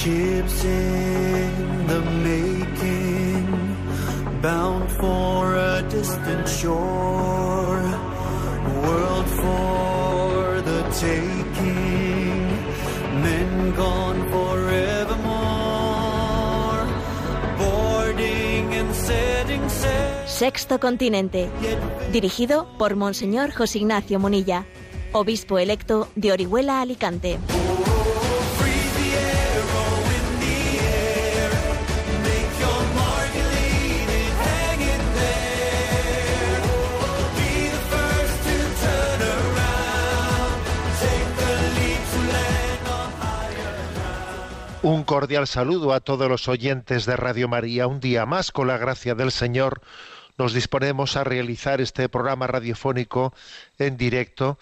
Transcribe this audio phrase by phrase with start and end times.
[0.00, 3.46] Ships in the making,
[4.42, 7.82] bound for a distant shore,
[8.82, 12.48] world for the taking,
[13.22, 15.22] men gone forevermore,
[17.58, 20.26] boarding and setting sail.
[20.26, 21.48] Sexto Continente,
[22.10, 24.64] dirigido por Monseñor José Ignacio Munilla,
[25.12, 27.38] obispo electo de Orihuela, Alicante.
[44.82, 47.86] Un cordial saludo a todos los oyentes de Radio María.
[47.86, 49.80] Un día más, con la gracia del Señor,
[50.38, 53.32] nos disponemos a realizar este programa radiofónico
[53.78, 54.58] en directo.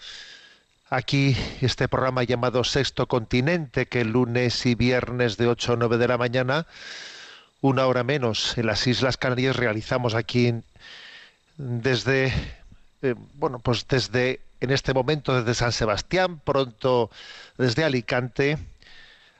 [0.91, 6.07] Aquí, este programa llamado Sexto Continente, que lunes y viernes de 8 a 9 de
[6.07, 6.67] la mañana,
[7.61, 10.53] una hora menos, en las Islas Canarias, realizamos aquí
[11.57, 12.31] desde,
[13.01, 17.09] eh, bueno, pues desde, en este momento desde San Sebastián, pronto
[17.57, 18.59] desde Alicante,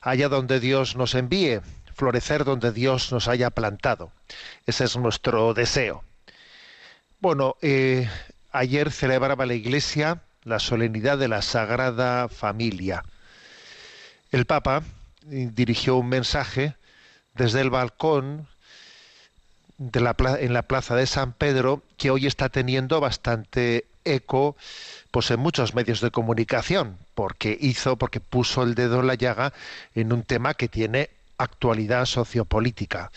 [0.01, 1.61] allá donde Dios nos envíe,
[1.93, 4.11] florecer donde Dios nos haya plantado.
[4.65, 6.03] Ese es nuestro deseo.
[7.19, 8.09] Bueno, eh,
[8.51, 13.03] ayer celebraba la Iglesia la solemnidad de la Sagrada Familia.
[14.31, 14.83] El Papa
[15.29, 16.75] eh, dirigió un mensaje
[17.35, 18.47] desde el balcón
[19.77, 24.55] de la en la plaza de San Pedro que hoy está teniendo bastante eco
[25.11, 29.53] pues en muchos medios de comunicación porque hizo porque puso el dedo en la llaga
[29.93, 33.11] en un tema que tiene actualidad sociopolítica.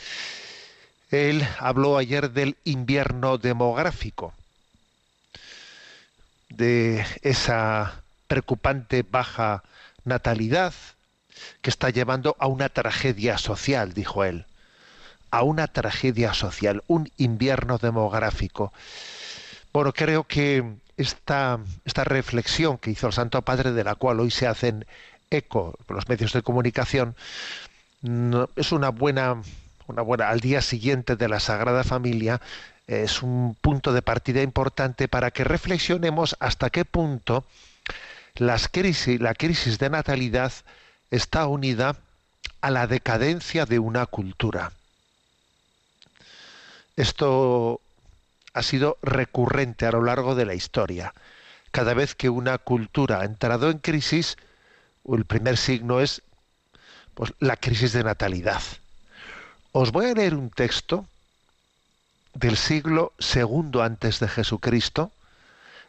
[1.10, 4.34] Él habló ayer del invierno demográfico,
[6.48, 9.62] de esa preocupante baja
[10.04, 10.74] natalidad
[11.62, 14.46] que está llevando a una tragedia social, dijo él,
[15.30, 18.72] a una tragedia social, un invierno demográfico.
[19.72, 20.64] Bueno, creo que
[20.96, 24.86] esta, esta reflexión que hizo el Santo Padre, de la cual hoy se hacen
[25.30, 27.16] eco los medios de comunicación,
[28.56, 29.42] es una buena,
[29.86, 32.40] una buena, al día siguiente de la Sagrada Familia,
[32.86, 37.44] es un punto de partida importante para que reflexionemos hasta qué punto
[38.34, 40.52] las crisis, la crisis de natalidad
[41.10, 41.96] está unida
[42.60, 44.72] a la decadencia de una cultura.
[46.96, 47.80] Esto
[48.54, 51.12] ha sido recurrente a lo largo de la historia.
[51.72, 54.36] Cada vez que una cultura ha entrado en crisis,
[55.06, 56.22] el primer signo es
[57.14, 58.62] pues, la crisis de natalidad.
[59.72, 61.06] Os voy a leer un texto
[62.32, 65.10] del siglo segundo antes de Jesucristo,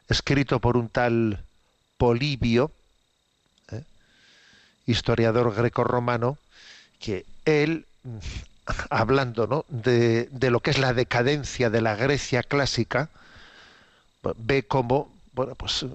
[0.10, 1.44] escrito por un tal
[1.98, 2.72] Polibio,
[3.72, 3.84] ¿eh?
[4.88, 6.38] historiador greco-romano,
[7.00, 7.86] que él,
[8.90, 9.66] hablando ¿no?
[9.70, 13.10] de, de lo que es la decadencia de la Grecia clásica,
[14.38, 15.86] ve cómo, bueno, pues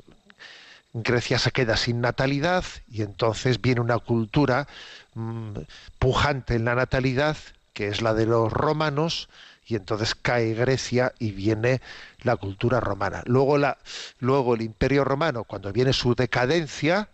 [0.92, 4.66] Grecia se queda sin natalidad y entonces viene una cultura
[5.14, 5.58] mm,
[5.98, 7.36] pujante en la natalidad,
[7.72, 9.28] que es la de los romanos,
[9.66, 11.80] y entonces cae Grecia y viene
[12.22, 13.22] la cultura romana.
[13.26, 13.78] Luego, la,
[14.18, 17.08] luego el imperio romano, cuando viene su decadencia,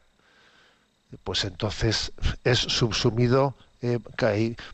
[1.23, 2.13] pues entonces
[2.45, 3.99] es subsumido eh,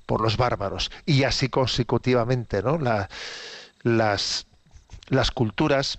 [0.06, 0.90] por los bárbaros.
[1.06, 2.78] Y así consecutivamente, ¿no?
[2.78, 3.08] La-
[3.82, 4.46] las,
[5.08, 5.98] las culturas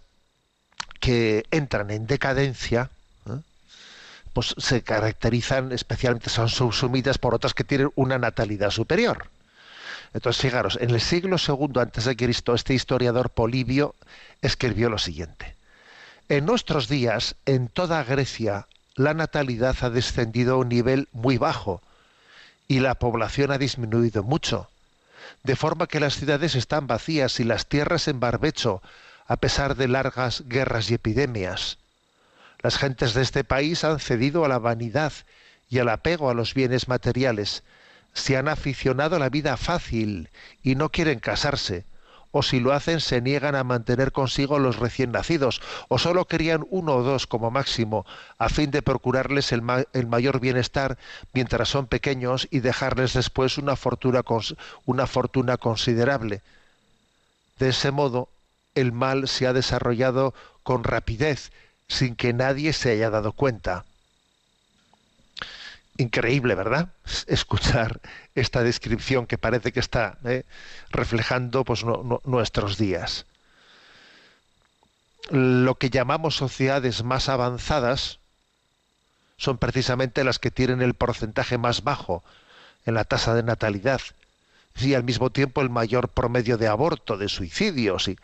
[1.00, 2.90] que entran en decadencia,
[3.28, 3.40] ¿eh?
[4.31, 9.28] pues se caracterizan especialmente, son subsumidas por otras que tienen una natalidad superior.
[10.13, 13.96] Entonces, fijaros, en el siglo segundo antes de Cristo, este historiador Polibio
[14.42, 15.56] escribió lo siguiente:
[16.30, 21.81] En nuestros días, en toda Grecia, la natalidad ha descendido a un nivel muy bajo
[22.68, 24.69] y la población ha disminuido mucho,
[25.44, 28.81] de forma que las ciudades están vacías y las tierras en barbecho,
[29.28, 31.78] a pesar de largas guerras y epidemias.
[32.59, 35.13] Las gentes de este país han cedido a la vanidad
[35.69, 37.63] y al apego a los bienes materiales,
[38.13, 40.30] se han aficionado a la vida fácil
[40.62, 41.86] y no quieren casarse,
[42.33, 46.65] o si lo hacen se niegan a mantener consigo los recién nacidos, o solo crían
[46.71, 48.06] uno o dos como máximo,
[48.39, 50.97] a fin de procurarles el, ma- el mayor bienestar
[51.31, 54.24] mientras son pequeños y dejarles después una fortuna,
[54.85, 56.41] una fortuna considerable.
[57.59, 58.30] De ese modo,
[58.74, 60.33] el mal se ha desarrollado
[60.63, 61.51] con rapidez,
[61.88, 63.86] sin que nadie se haya dado cuenta.
[65.98, 66.90] Increíble, ¿verdad?
[67.28, 68.01] Escuchar
[68.34, 70.44] esta descripción que parece que está ¿eh?
[70.90, 71.86] reflejando pues,
[72.25, 73.25] nuestros días.
[75.30, 78.19] Lo que llamamos sociedades más avanzadas
[79.38, 82.24] son precisamente las que tienen el porcentaje más bajo
[82.86, 84.01] en la tasa de natalidad
[84.80, 88.07] y al mismo tiempo el mayor promedio de aborto, de suicidios.
[88.07, 88.18] Y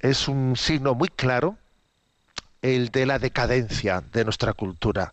[0.00, 1.56] es un signo muy claro
[2.62, 5.12] el de la decadencia de nuestra cultura.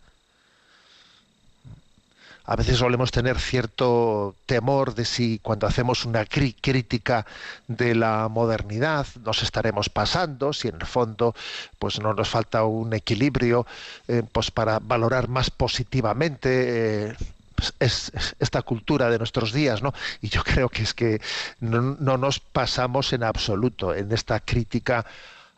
[2.50, 7.28] A veces solemos tener cierto temor de si cuando hacemos una crítica
[7.68, 11.36] de la modernidad nos estaremos pasando, si en el fondo
[11.78, 13.68] pues no nos falta un equilibrio
[14.08, 17.16] eh, pues para valorar más positivamente eh,
[17.80, 19.94] es, esta cultura de nuestros días, ¿no?
[20.20, 21.22] Y yo creo que es que
[21.60, 25.06] no, nos pasamos en absoluto en esta crítica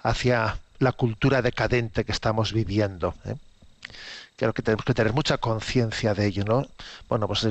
[0.04, 3.16] hacia la cultura decadente que estamos viviendo.
[3.24, 3.36] ¿eh?
[4.42, 6.66] Creo que tenemos que tener mucha conciencia de ello, ¿no?
[7.08, 7.48] Bueno, pues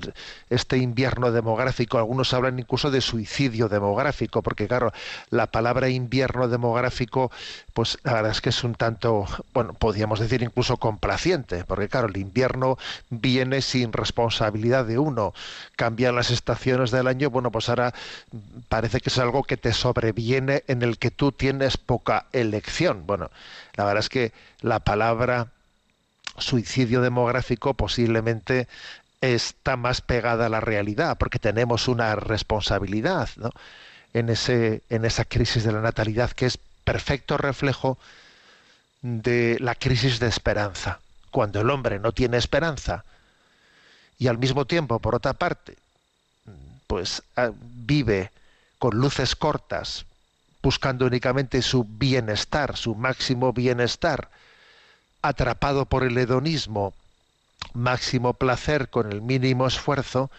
[0.49, 4.93] este invierno demográfico, algunos hablan incluso de suicidio demográfico, porque claro,
[5.31, 7.31] la palabra invierno demográfico,
[7.75, 12.09] pues la verdad es que es un tanto, bueno, podríamos decir incluso complaciente, porque claro,
[12.09, 12.77] el invierno
[13.09, 15.33] viene sin responsabilidad de uno,
[15.77, 17.95] cambian las estaciones del año, bueno, pues ahora
[18.69, 23.07] parece que es algo que te sobreviene en el que tú tienes poca elección.
[23.07, 23.31] Bueno,
[23.77, 25.53] la verdad es que la palabra
[26.41, 28.69] suicidio demográfico posiblemente
[29.21, 33.29] está más pegada a la realidad, porque tenemos una responsabilidad
[34.15, 37.99] en, ese, en esa crisis de la natalidad, que es perfecto reflejo
[39.03, 41.01] de la crisis de esperanza.
[41.31, 43.05] Cuando el hombre no tiene esperanza
[44.19, 45.77] y al mismo tiempo, por otra parte,
[46.87, 48.31] pues ah, vive
[48.79, 50.05] con luces cortas,
[50.63, 54.29] buscando únicamente su bienestar, su máximo bienestar,
[55.23, 56.95] atrapado por el hedonismo,
[57.75, 60.31] máximo placer con el mínimo esfuerzo,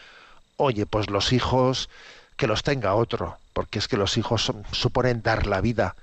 [0.57, 1.89] oye, pues los hijos
[2.37, 5.95] que los tenga otro, porque es que los hijos suponen dar la vida.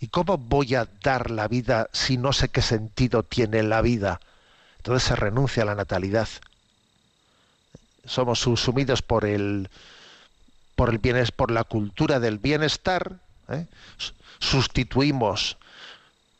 [0.00, 4.20] ¿Y cómo voy a dar la vida si no sé qué sentido tiene la vida?
[4.78, 6.28] Entonces se renuncia a la natalidad.
[8.06, 9.68] Somos sumidos por el
[10.74, 13.16] por el bienestar, por la cultura del bienestar,
[13.50, 13.66] ¿eh?
[14.38, 15.58] sustituimos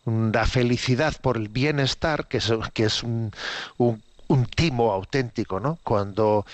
[0.06, 3.32] la felicidad por el bienestar, que es, que es un,
[3.78, 4.02] un,
[4.54, 5.78] timo auténtico, ¿no?
[5.82, 6.46] Cuando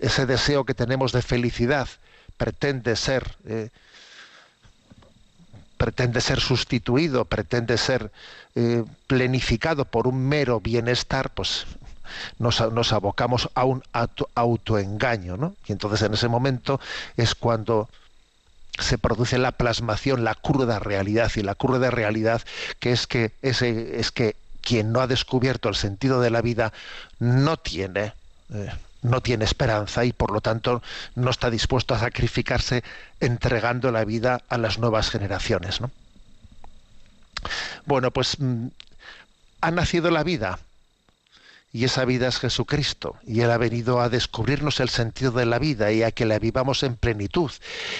[0.00, 1.88] ese deseo que tenemos de felicidad
[2.36, 3.70] pretende ser eh,
[5.76, 8.10] pretende ser sustituido, pretende ser
[8.54, 11.66] eh, plenificado por un mero bienestar, pues
[12.38, 13.82] nos, nos abocamos a un
[14.34, 15.54] autoengaño, ¿no?
[15.66, 16.80] Y entonces en ese momento
[17.16, 17.88] es cuando
[18.78, 22.42] se produce la plasmación, la cruda realidad y la cruda realidad
[22.80, 26.72] que es que ese es que quien no ha descubierto el sentido de la vida
[27.18, 28.14] no tiene
[28.52, 28.70] eh,
[29.02, 30.82] no tiene esperanza y por lo tanto
[31.14, 32.82] no está dispuesto a sacrificarse
[33.20, 35.80] entregando la vida a las nuevas generaciones.
[35.82, 35.90] ¿no?
[37.84, 38.68] Bueno, pues mm,
[39.60, 40.58] ha nacido la vida
[41.74, 45.58] y esa vida es Jesucristo, y Él ha venido a descubrirnos el sentido de la
[45.58, 47.50] vida y a que la vivamos en plenitud,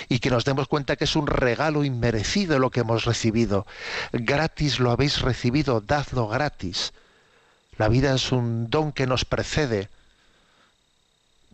[0.09, 3.67] y que nos demos cuenta que es un regalo inmerecido lo que hemos recibido.
[4.13, 6.93] Gratis lo habéis recibido, dadlo gratis.
[7.77, 9.89] La vida es un don que nos precede,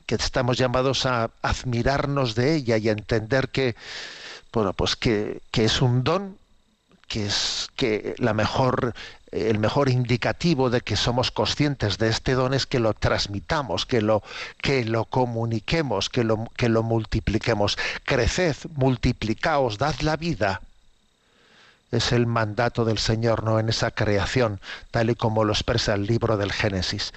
[0.04, 3.76] que estamos llamados a admirarnos de ella y a entender que,
[4.52, 6.36] bueno, pues que, que es un don
[7.10, 8.94] que es que la mejor
[9.32, 14.02] el mejor indicativo de que somos conscientes de este don es que lo transmitamos, que
[14.02, 14.22] lo,
[14.60, 17.78] que lo comuniquemos, que lo, que lo multipliquemos.
[18.04, 20.60] Creced, multiplicaos, dad la vida.
[21.92, 23.58] Es el mandato del Señor, ¿no?
[23.58, 24.60] En esa creación,
[24.90, 27.12] tal y como lo expresa el libro del Génesis.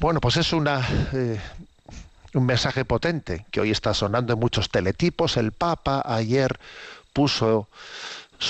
[0.00, 1.40] Bueno, pues es una, eh,
[2.34, 5.36] un mensaje potente que hoy está sonando en muchos teletipos.
[5.36, 6.58] El Papa ayer
[7.12, 7.68] puso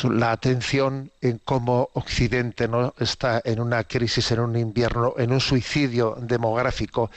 [0.02, 5.40] la atención en cómo Occidente no está en una crisis, en un invierno, en un
[5.40, 7.10] suicidio demográfico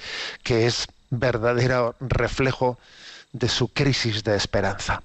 [0.44, 2.78] que es verdadero reflejo
[3.32, 5.02] de su crisis de esperanza.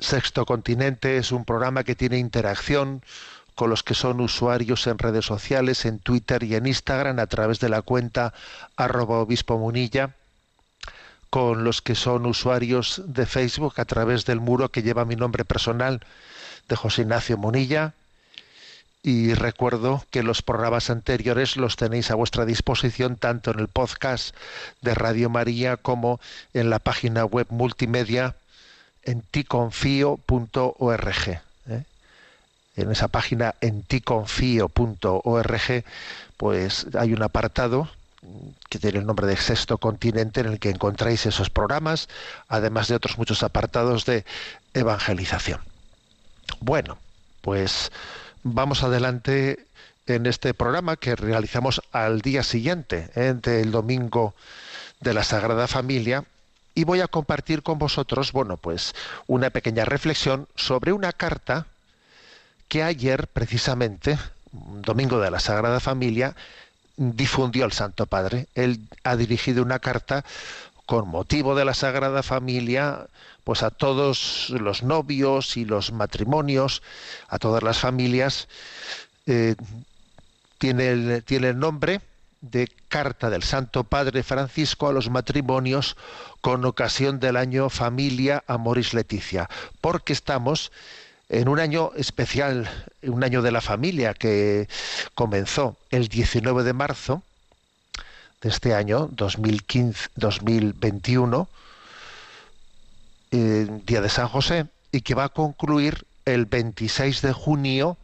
[0.00, 3.02] Sexto Continente es un programa que tiene interacción
[3.54, 7.60] con los que son usuarios en redes sociales, en Twitter y en Instagram a través
[7.60, 8.34] de la cuenta
[8.76, 10.14] arroba obispo munilla
[11.34, 15.44] con los que son usuarios de Facebook a través del muro que lleva mi nombre
[15.44, 15.98] personal
[16.68, 17.92] de José Ignacio Monilla.
[19.02, 24.32] Y recuerdo que los programas anteriores los tenéis a vuestra disposición tanto en el podcast
[24.80, 26.20] de Radio María como
[26.52, 28.36] en la página web multimedia
[29.02, 30.22] en ticonfío.org.
[31.68, 31.82] ¿eh?
[32.76, 35.84] En esa página en ticonfío.org
[36.36, 37.88] pues hay un apartado
[38.68, 42.08] que tiene el nombre de Sexto Continente, en el que encontráis esos programas,
[42.48, 44.24] además de otros muchos apartados de
[44.72, 45.60] evangelización.
[46.60, 46.98] Bueno,
[47.40, 47.92] pues
[48.42, 49.66] vamos adelante
[50.06, 53.34] en este programa que realizamos al día siguiente ¿eh?
[53.34, 54.34] del domingo
[55.00, 56.24] de la Sagrada Familia
[56.74, 58.94] y voy a compartir con vosotros, bueno, pues
[59.26, 61.66] una pequeña reflexión sobre una carta
[62.68, 64.18] que ayer precisamente,
[64.52, 66.34] domingo de la Sagrada Familia,
[66.96, 68.48] difundió el Santo Padre.
[68.54, 70.24] Él ha dirigido una carta
[70.86, 73.06] con motivo de la Sagrada Familia,
[73.44, 76.82] pues a todos los novios y los matrimonios,
[77.28, 78.48] a todas las familias,
[79.26, 79.54] eh,
[80.58, 82.00] tiene, el, tiene el nombre
[82.40, 85.96] de Carta del Santo Padre Francisco a los matrimonios
[86.42, 89.48] con ocasión del año Familia Amoris Leticia,
[89.80, 90.70] porque estamos
[91.28, 92.68] en un año especial,
[93.02, 94.68] un año de la familia que
[95.14, 97.22] comenzó el 19 de marzo
[98.42, 101.48] de este año 2015 2021
[103.30, 107.96] eh, día de San José y que va a concluir el 26 de junio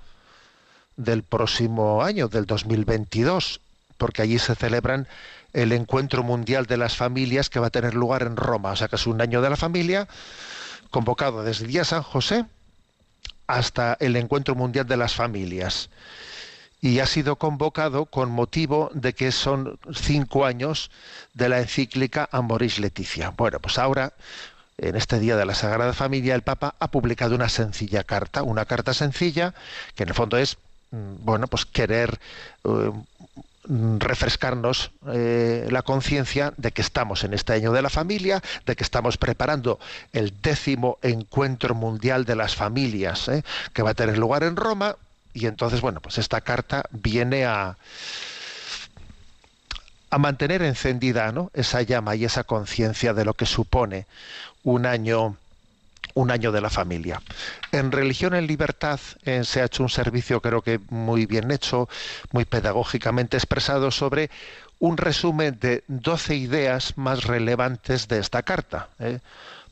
[0.96, 3.60] del próximo año del 2022
[3.96, 5.06] porque allí se celebran
[5.52, 8.72] el encuentro mundial de las familias que va a tener lugar en Roma.
[8.72, 10.08] O sea que es un año de la familia
[10.90, 12.46] convocado desde el día San José
[13.54, 15.90] hasta el encuentro mundial de las familias
[16.80, 20.90] y ha sido convocado con motivo de que son cinco años
[21.35, 23.30] de la encíclica Amoris Leticia.
[23.37, 24.14] Bueno, pues ahora,
[24.78, 28.64] en este día de la Sagrada Familia, el Papa ha publicado una sencilla carta, una
[28.64, 29.54] carta sencilla
[29.95, 30.57] que en el fondo es,
[30.90, 32.19] mm, bueno, pues querer
[32.64, 32.92] eh,
[33.64, 38.83] refrescarnos eh, la conciencia de que estamos en este año de la familia, de que
[38.83, 39.79] estamos preparando
[40.12, 44.97] el décimo encuentro mundial de las familias, eh, que va a tener lugar en Roma,
[45.35, 47.76] y entonces, bueno, pues esta carta viene a,
[50.11, 51.50] a mantener encendida ¿no?
[51.55, 54.07] esa llama y esa conciencia de lo que supone
[54.64, 55.37] un año
[56.14, 57.23] un año de la familia.
[57.73, 61.88] En Religión en Libertad eh, se ha hecho un servicio creo que muy bien hecho,
[62.33, 64.31] muy pedagógicamente expresado sobre
[64.79, 68.88] un resumen de 12 ideas más relevantes de esta carta.
[68.99, 69.19] ¿eh?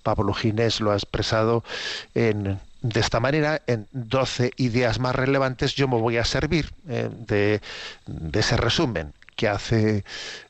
[0.03, 1.65] Pablo Ginés lo ha expresado
[2.15, 7.09] en, de esta manera, en 12 ideas más relevantes, yo me voy a servir eh,
[7.13, 7.61] de,
[8.07, 10.05] de, ese resumen que hace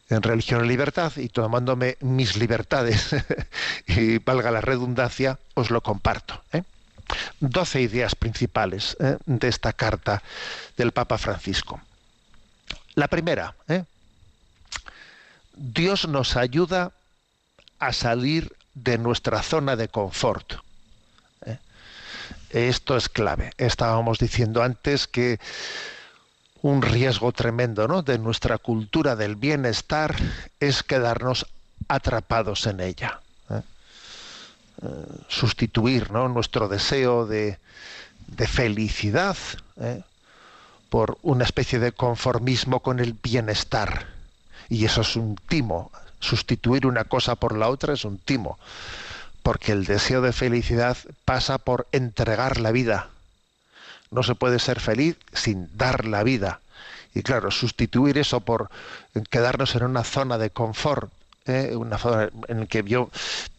[0.08, 3.14] en Religión y Libertad y tomándome mis libertades
[3.86, 6.42] y valga la redundancia, os lo comparto.
[6.52, 6.62] ¿eh?
[7.40, 9.16] 12 ideas principales ¿eh?
[9.26, 10.22] de esta carta
[10.76, 11.80] del Papa Francisco.
[12.94, 13.84] La primera, ¿eh?
[15.54, 16.92] Dios nos ayuda
[17.78, 20.54] a salir de nuestra zona de confort.
[22.50, 23.52] Esto es clave.
[23.58, 25.38] Estábamos diciendo antes que
[26.62, 28.02] un riesgo tremendo ¿no?
[28.02, 30.16] de nuestra cultura del bienestar
[30.60, 31.46] es quedarnos
[31.88, 33.20] atrapados en ella.
[33.50, 33.60] ¿eh?
[34.82, 34.86] Eh,
[35.28, 36.28] sustituir ¿no?
[36.28, 37.58] nuestro deseo de,
[38.26, 39.36] de felicidad
[39.80, 40.02] ¿eh?
[40.90, 44.08] por una especie de conformismo con el bienestar.
[44.68, 45.90] Y eso es un timo.
[46.20, 48.58] Sustituir una cosa por la otra es un timo
[49.48, 53.08] porque el deseo de felicidad pasa por entregar la vida.
[54.10, 56.60] No se puede ser feliz sin dar la vida.
[57.14, 58.70] Y claro, sustituir eso por
[59.30, 61.10] quedarnos en una zona de confort,
[61.46, 61.74] ¿eh?
[61.74, 63.10] una zona en la que yo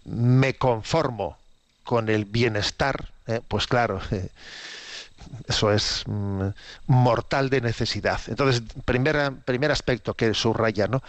[0.06, 1.38] me conformo
[1.84, 3.42] con el bienestar, ¿eh?
[3.48, 4.00] pues claro,
[5.48, 6.50] eso es mm,
[6.88, 8.22] mortal de necesidad.
[8.28, 11.02] Entonces, primer aspecto que subraya ¿no?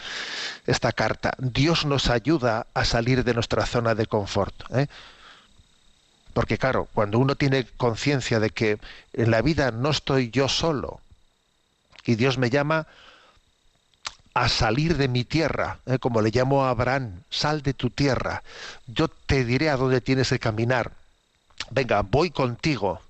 [0.67, 4.55] esta carta, Dios nos ayuda a salir de nuestra zona de confort.
[4.75, 4.87] ¿eh?
[6.33, 8.79] Porque claro, cuando uno tiene conciencia de que
[9.13, 11.01] en la vida no estoy yo solo,
[12.05, 12.87] y Dios me llama
[14.35, 15.99] a salir de mi tierra, ¿eh?
[15.99, 18.43] como le llamo a Abraham, sal de tu tierra,
[18.87, 20.93] yo te diré a dónde tienes que caminar,
[21.71, 23.01] venga, voy contigo,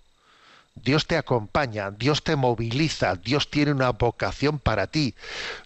[0.75, 5.15] Dios te acompaña, Dios te moviliza, Dios tiene una vocación para ti.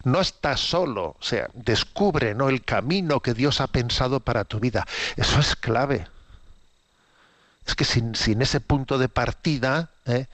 [0.03, 2.49] No estás solo, o sea, descubre ¿no?
[2.49, 4.85] el camino que Dios ha pensado para tu vida.
[5.15, 6.07] Eso es clave.
[7.65, 10.27] Es que sin, ese punto de partida, ¿eh?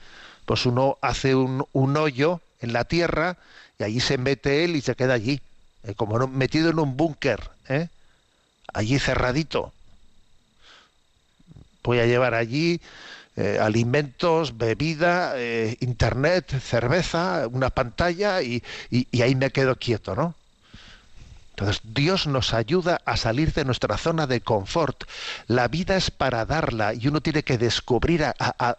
[0.44, 3.38] pues uno hace un, hoyo en la tierra
[3.78, 5.40] y allí se mete él y se queda allí,
[5.84, 5.94] ¿eh?
[5.94, 7.88] como metido en un búnker, ¿eh?
[8.72, 9.72] allí cerradito.
[11.82, 12.80] Voy a llevar allí
[13.36, 15.34] eh, alimentos, bebida,
[15.80, 20.34] internet, cerveza, una pantalla y, y, y, ahí me quedo quieto, ¿no?
[21.52, 25.04] Entonces Dios nos ayuda a salir de nuestra zona de confort.
[25.46, 28.78] La vida es para darla y uno tiene que descubrir a, a,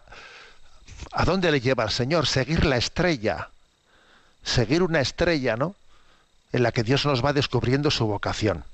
[1.12, 3.50] a dónde le lleva el Señor, seguir la estrella,
[4.42, 5.76] seguir una estrella, ¿no?
[6.52, 8.64] En la que Dios nos va descubriendo su vocación.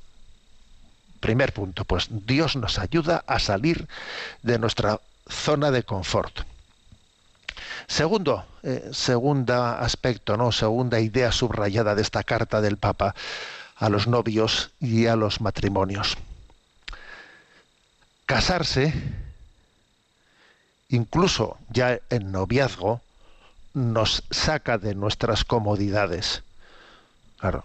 [1.20, 3.86] Primer punto, pues Dios nos ayuda a salir
[4.42, 6.40] de nuestra zona de confort.
[7.86, 10.52] Segundo, eh, segunda aspecto, ¿no?
[10.52, 13.14] Segunda idea subrayada de esta carta del Papa
[13.80, 16.16] a los novios y a los matrimonios.
[18.26, 18.92] Casarse,
[20.90, 23.00] incluso ya en noviazgo,
[23.72, 26.42] nos saca de nuestras comodidades.
[27.38, 27.64] Claro,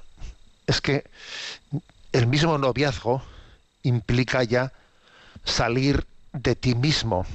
[0.68, 1.04] es que
[2.14, 3.22] el mismo noviazgo
[3.84, 4.72] implica ya
[5.44, 7.26] salir de ti mismo.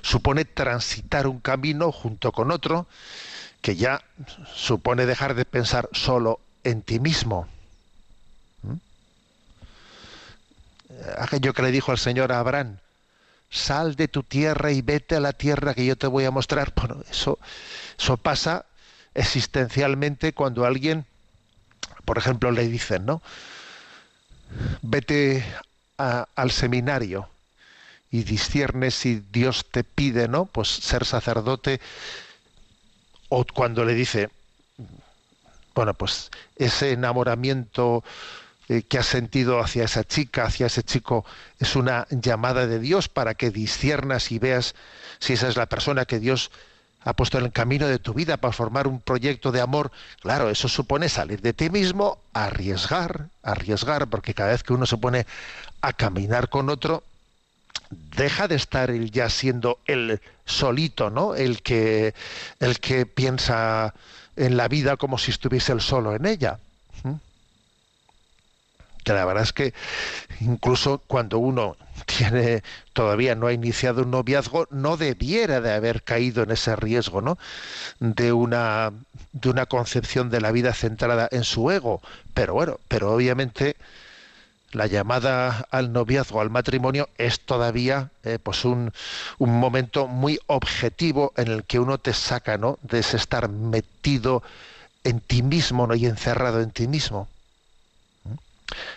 [0.00, 2.86] Supone transitar un camino junto con otro
[3.62, 4.04] que ya
[4.54, 7.46] supone dejar de pensar solo en ti mismo.
[8.62, 8.74] ¿Mm?
[11.18, 12.78] Aquello que le dijo el Señor a Abraham,
[13.50, 16.72] sal de tu tierra y vete a la tierra que yo te voy a mostrar.
[16.74, 17.38] Bueno, eso,
[17.98, 18.66] eso pasa
[19.14, 21.06] existencialmente cuando alguien,
[22.04, 23.22] por ejemplo, le dicen, ¿no?
[24.82, 25.44] Vete
[25.96, 27.28] al seminario
[28.10, 30.46] y disciernes si Dios te pide, ¿no?
[30.46, 31.80] Pues ser sacerdote.
[33.28, 34.30] O cuando le dice,
[35.76, 38.02] bueno, pues ese enamoramiento
[38.68, 41.26] eh, que has sentido hacia esa chica, hacia ese chico,
[41.60, 44.74] es una llamada de Dios para que disciernas y veas
[45.18, 46.50] si esa es la persona que Dios
[47.02, 49.92] ha puesto en el camino de tu vida para formar un proyecto de amor.
[50.22, 54.96] Claro, eso supone salir de ti mismo, arriesgar, arriesgar, porque cada vez que uno se
[54.96, 55.26] pone
[55.82, 57.04] a caminar con otro,
[57.90, 61.34] deja de estar él ya siendo el solito, ¿no?
[61.34, 62.14] El que,
[62.60, 63.94] el que piensa
[64.36, 66.58] en la vida como si estuviese él solo en ella.
[67.02, 67.14] ¿Mm?
[69.04, 69.74] Que la verdad es que
[70.40, 71.76] incluso cuando uno
[72.06, 72.62] tiene
[72.92, 77.38] todavía no ha iniciado un noviazgo, no debiera de haber caído en ese riesgo, ¿no?
[78.00, 78.92] De una
[79.32, 82.00] de una concepción de la vida centrada en su ego.
[82.34, 83.76] Pero bueno, pero obviamente
[84.72, 88.92] la llamada al noviazgo, al matrimonio, es todavía eh, pues un,
[89.38, 92.78] un momento muy objetivo en el que uno te saca ¿no?
[92.82, 94.42] de ese estar metido
[95.04, 95.94] en ti mismo ¿no?
[95.94, 97.28] y encerrado en ti mismo.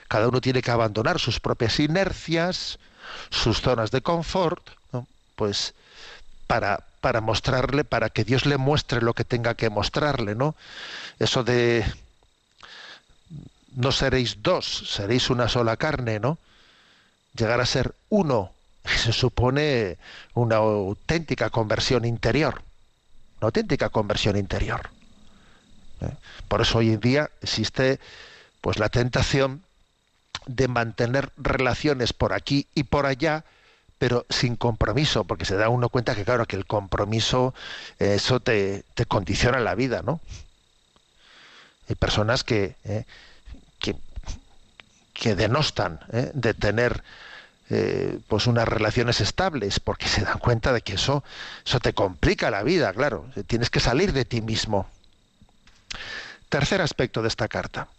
[0.08, 2.80] Cada uno tiene que abandonar sus propias inercias,
[3.30, 5.08] sus zonas de confort, ¿no?
[5.36, 5.74] pues
[6.48, 10.56] para, para mostrarle, para que Dios le muestre lo que tenga que mostrarle, ¿no?
[11.20, 11.86] Eso de
[13.76, 16.38] no seréis dos, seréis una sola carne, ¿no?
[17.36, 18.52] Llegar a ser uno
[18.86, 19.98] se supone
[20.34, 22.62] una auténtica conversión interior,
[23.40, 24.90] una auténtica conversión interior.
[26.02, 26.14] ¿eh?
[26.48, 28.00] Por eso hoy en día existe
[28.62, 29.64] pues la tentación
[30.46, 33.44] de mantener relaciones por aquí y por allá,
[33.98, 37.54] pero sin compromiso, porque se da uno cuenta que claro que el compromiso
[38.00, 40.20] eh, eso te, te condiciona la vida, ¿no?
[41.88, 43.06] Hay personas que eh,
[45.20, 46.32] que denostan ¿eh?
[46.34, 47.04] de tener
[47.70, 51.24] eh, pues unas relaciones estables porque se dan cuenta de que eso
[51.66, 54.88] eso te complica la vida claro tienes que salir de ti mismo.
[56.48, 57.90] Tercer aspecto de esta carta.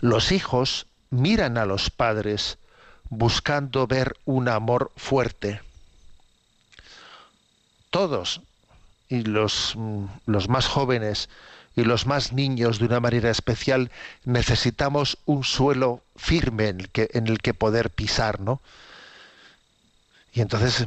[0.00, 2.58] Los hijos miran a los padres
[3.08, 5.60] buscando ver un amor fuerte.
[7.90, 8.42] Todos
[9.08, 11.28] y los, mm, los más jóvenes
[11.78, 13.90] y los más niños de una manera especial
[14.24, 18.60] necesitamos un suelo firme en el que, en el que poder pisar, ¿no?
[20.32, 20.86] Y entonces,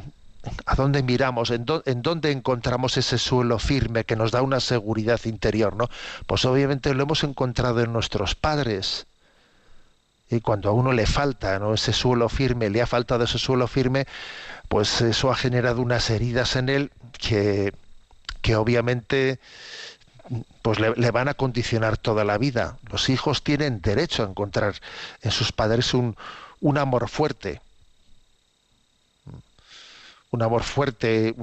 [0.66, 1.50] ¿a dónde miramos?
[1.50, 5.88] ¿En, dó- en dónde encontramos ese suelo firme que nos da una seguridad interior, ¿no?
[6.26, 9.06] Pues obviamente lo hemos encontrado en nuestros padres.
[10.30, 11.74] Y cuando a uno le falta ¿no?
[11.74, 14.06] ese suelo firme, le ha faltado ese suelo firme,
[14.68, 17.72] pues eso ha generado unas heridas en él que,
[18.42, 19.40] que obviamente
[20.62, 22.78] pues le, van a condicionar toda la vida.
[22.90, 24.74] Los hijos tienen derecho a encontrar
[25.20, 26.16] en sus padres un,
[26.60, 27.60] un amor fuerte.
[30.30, 31.34] Un amor fuerte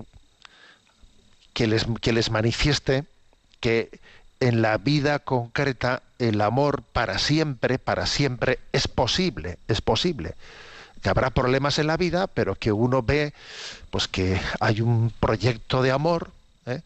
[1.53, 3.03] que les, que les manifieste
[3.59, 3.99] que
[4.39, 10.35] en la vida concreta el amor para siempre, para siempre es posible, es posible.
[11.01, 13.33] Que habrá problemas en la vida, pero que uno ve
[13.89, 16.31] pues que hay un proyecto de amor,
[16.65, 16.81] ¿eh?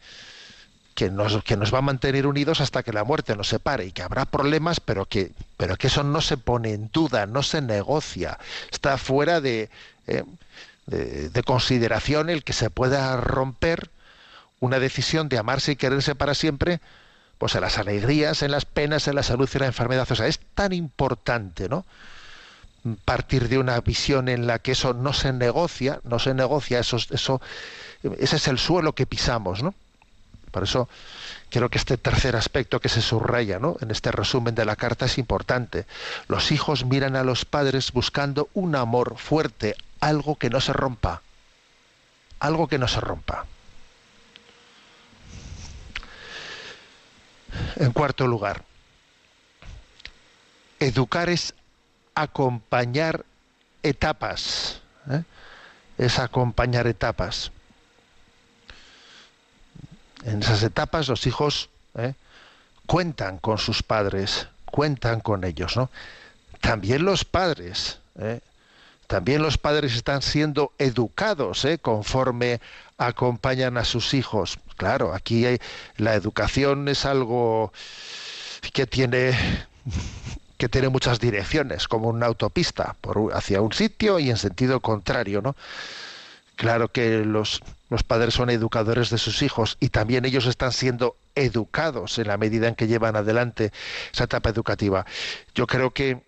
[0.94, 3.92] Que nos, que nos va a mantener unidos hasta que la muerte nos separe y
[3.92, 7.60] que habrá problemas, pero que, pero que eso no se pone en duda, no se
[7.60, 8.38] negocia,
[8.70, 9.70] está fuera de,
[10.06, 10.24] eh,
[10.86, 13.90] de, de consideración el que se pueda romper
[14.60, 16.80] una decisión de amarse y quererse para siempre,
[17.38, 20.06] pues en las alegrías, en las penas, en la salud y en la enfermedad.
[20.10, 21.84] O sea, es tan importante, ¿no?
[23.04, 26.98] partir de una visión en la que eso no se negocia, no se negocia, eso,
[27.10, 27.40] eso,
[28.18, 29.74] ese es el suelo que pisamos, ¿no?
[30.54, 30.88] Por eso
[31.50, 33.76] creo que este tercer aspecto que se subraya ¿no?
[33.80, 35.84] en este resumen de la carta es importante.
[36.28, 41.22] Los hijos miran a los padres buscando un amor fuerte, algo que no se rompa.
[42.38, 43.46] Algo que no se rompa.
[47.74, 48.62] En cuarto lugar,
[50.78, 51.52] educar es
[52.14, 53.24] acompañar
[53.82, 54.82] etapas.
[55.10, 55.24] ¿eh?
[55.98, 57.50] Es acompañar etapas.
[60.24, 62.14] En esas etapas los hijos ¿eh?
[62.86, 65.90] cuentan con sus padres, cuentan con ellos, ¿no?
[66.60, 68.40] También los padres, ¿eh?
[69.06, 71.78] también los padres están siendo educados ¿eh?
[71.78, 72.60] conforme
[72.96, 74.58] acompañan a sus hijos.
[74.76, 75.46] Claro, aquí
[75.98, 77.72] la educación es algo
[78.72, 79.36] que tiene
[80.56, 85.42] que tiene muchas direcciones, como una autopista, por, hacia un sitio y en sentido contrario,
[85.42, 85.56] ¿no?
[86.56, 87.60] Claro que los,
[87.90, 92.36] los padres son educadores de sus hijos y también ellos están siendo educados en la
[92.36, 93.72] medida en que llevan adelante
[94.12, 95.04] esa etapa educativa.
[95.54, 96.22] Yo creo que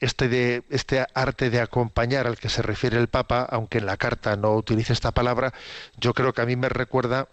[0.00, 3.98] este, de, este arte de acompañar al que se refiere el Papa, aunque en la
[3.98, 5.52] carta no utilice esta palabra,
[5.98, 7.28] yo creo que a mí me recuerda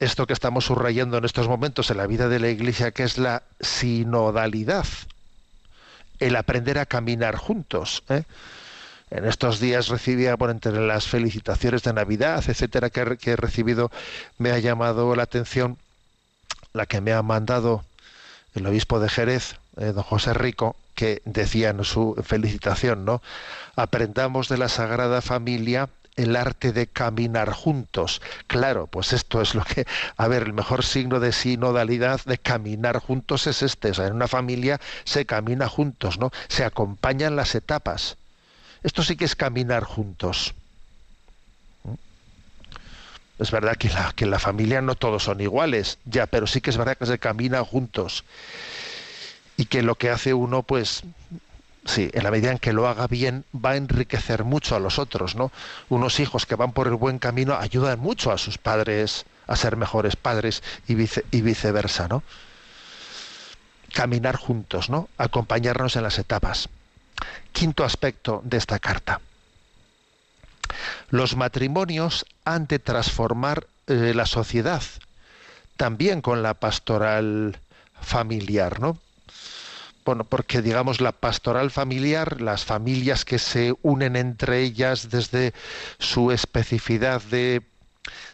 [0.00, 3.18] esto que estamos subrayando en estos momentos en la vida de la Iglesia, que es
[3.18, 4.86] la sinodalidad,
[6.18, 8.02] el aprender a caminar juntos.
[8.08, 8.24] ¿eh?
[9.10, 13.90] En estos días recibía, por entre las felicitaciones de Navidad, etcétera, que, que he recibido,
[14.36, 15.78] me ha llamado la atención
[16.72, 17.84] la que me ha mandado
[18.54, 23.22] el obispo de Jerez, eh, don José Rico, que decía en su felicitación, ¿no?
[23.76, 28.20] Aprendamos de la Sagrada Familia el arte de caminar juntos.
[28.48, 32.98] Claro, pues esto es lo que, a ver, el mejor signo de sinodalidad, de caminar
[32.98, 33.92] juntos es este.
[33.92, 36.32] O sea, en una familia se camina juntos, ¿no?
[36.48, 38.16] Se acompañan las etapas.
[38.82, 40.54] Esto sí que es caminar juntos.
[41.84, 41.94] ¿Mm?
[43.38, 46.70] Es verdad que, que en la familia no todos son iguales, ya, pero sí que
[46.70, 48.24] es verdad que se camina juntos.
[49.56, 51.02] Y que lo que hace uno, pues,
[51.84, 54.98] sí, en la medida en que lo haga bien, va a enriquecer mucho a los
[54.98, 55.50] otros, ¿no?
[55.88, 59.76] Unos hijos que van por el buen camino ayudan mucho a sus padres a ser
[59.76, 62.22] mejores padres y, vice, y viceversa, ¿no?
[63.92, 65.08] Caminar juntos, ¿no?
[65.16, 66.68] Acompañarnos en las etapas.
[67.52, 69.20] Quinto aspecto de esta carta.
[71.10, 74.82] Los matrimonios han de transformar eh, la sociedad,
[75.76, 77.58] también con la pastoral
[78.00, 78.98] familiar, ¿no?
[80.04, 85.52] Bueno, porque digamos la pastoral familiar, las familias que se unen entre ellas desde
[85.98, 87.62] su especificidad de,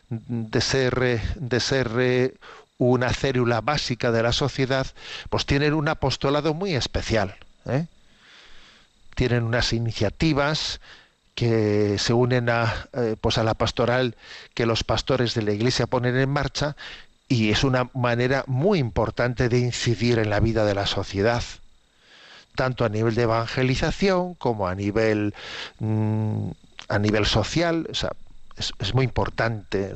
[0.08, 2.34] de ser, de ser eh,
[2.78, 4.86] una célula básica de la sociedad,
[5.30, 7.36] pues tienen un apostolado muy especial.
[7.66, 7.86] ¿eh?
[9.14, 10.80] Tienen unas iniciativas
[11.34, 14.16] que se unen a, eh, pues a la pastoral
[14.54, 16.76] que los pastores de la iglesia ponen en marcha
[17.28, 21.42] y es una manera muy importante de incidir en la vida de la sociedad
[22.54, 25.34] tanto a nivel de evangelización como a nivel
[25.80, 26.50] mmm,
[26.88, 28.12] a nivel social o sea,
[28.56, 29.92] es, muy importante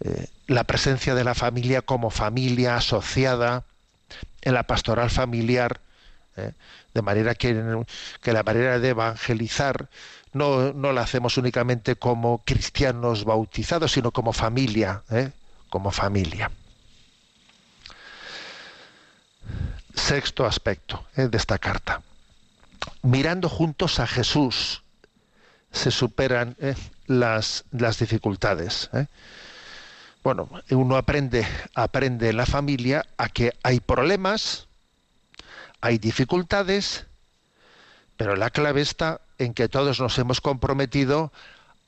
[0.00, 3.62] eh, la presencia de la familia como familia asociada
[4.42, 5.80] en la pastoral familiar
[6.36, 6.52] ¿eh?
[6.94, 7.84] De manera que,
[8.20, 9.88] que, la manera de evangelizar
[10.32, 15.30] no, no, la hacemos únicamente como cristianos bautizados sino como familia ¿eh?
[15.68, 16.50] como familia
[19.94, 22.02] Sexto aspecto eh, de esta carta.
[23.02, 24.82] Mirando juntos a Jesús
[25.70, 26.74] se superan eh,
[27.06, 28.90] las, las, dificultades.
[30.22, 34.68] Bueno, uno aprende, aprende en la familia a que hay problemas,
[35.84, 37.04] hay dificultades,
[38.16, 41.30] pero la clave está en que todos nos hemos comprometido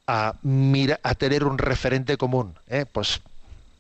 [0.07, 0.35] a,
[1.17, 2.59] tener un referente común.
[2.93, 3.23] Pues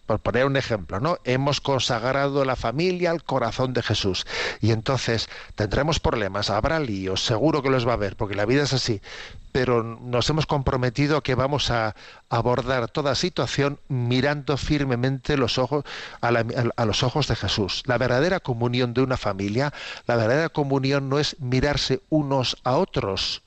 [0.06, 1.18] por poner un ejemplo, ¿no?
[1.24, 4.24] Hemos consagrado la familia al corazón de Jesús.
[4.60, 8.62] Y entonces tendremos problemas, habrá líos, seguro que los va a haber, porque la vida
[8.62, 9.02] es así.
[9.50, 11.96] Pero nos hemos comprometido que vamos a
[12.28, 15.84] abordar toda situación mirando firmemente los ojos
[16.20, 17.82] a, a los ojos de Jesús.
[17.86, 19.72] La verdadera comunión de una familia,
[20.06, 23.42] la verdadera comunión no es mirarse unos a otros,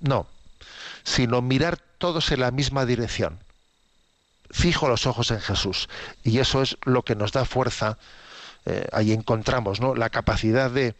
[0.00, 0.26] no,
[1.02, 3.40] sino mirar todos en la misma dirección
[4.50, 5.88] fijo los ojos en Jesús.
[6.24, 7.98] Y eso es lo que nos da fuerza.
[8.66, 9.94] Eh, ahí encontramos ¿no?
[9.94, 10.94] la capacidad de,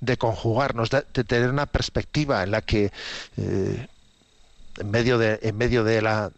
[0.00, 2.90] de conjugarnos, de, de, tener una perspectiva en la que
[3.36, 3.86] eh,
[4.78, 6.32] en medio de, en medio de la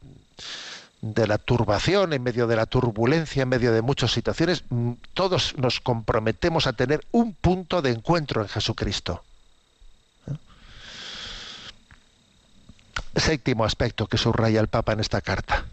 [1.01, 5.55] de la turbación, en medio de la turbulencia, en medio de muchas situaciones, mm, todos
[5.57, 9.23] nos comprometemos a tener un punto de encuentro en Jesucristo.
[10.27, 10.35] ¿Eh?
[13.15, 15.65] Séptimo aspecto que subraya el Papa en esta carta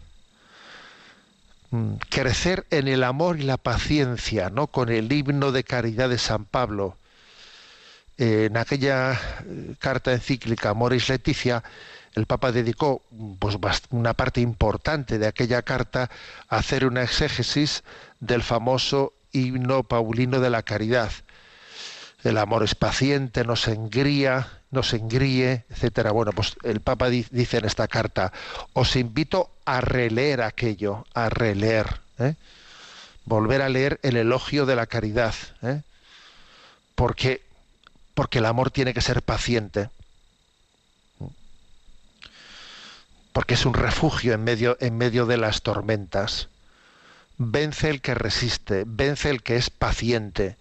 [2.08, 4.66] crecer en el amor y la paciencia, ¿no?
[4.68, 6.96] Con el himno de caridad de San Pablo.
[8.18, 11.62] en aquella eh, carta encíclica Moris Leticia,
[12.14, 13.02] el Papa dedicó
[13.38, 13.58] pues,
[13.90, 16.10] una parte importante de aquella carta
[16.48, 17.84] a hacer una exégesis
[18.20, 21.12] del famoso himno paulino de la caridad.
[22.24, 26.10] El amor es paciente, no se engría, no se engríe, etcétera.
[26.12, 28.32] Bueno, pues el Papa dice en esta carta:
[28.72, 32.34] os invito a releer aquello, a releer, ¿eh?
[33.24, 35.82] volver a leer el elogio de la caridad, ¿eh?
[36.94, 37.46] porque
[38.16, 39.90] porque el amor tiene que ser paciente.
[43.34, 46.48] Porque es un refugio en medio, en medio de las tormentas.
[47.36, 50.56] Vence el que resiste, vence el que es paciente.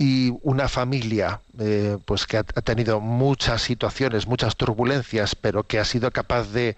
[0.00, 5.84] Y una familia eh, pues que ha, tenido muchas situaciones, muchas turbulencias, pero que ha
[5.84, 6.76] sido capaz de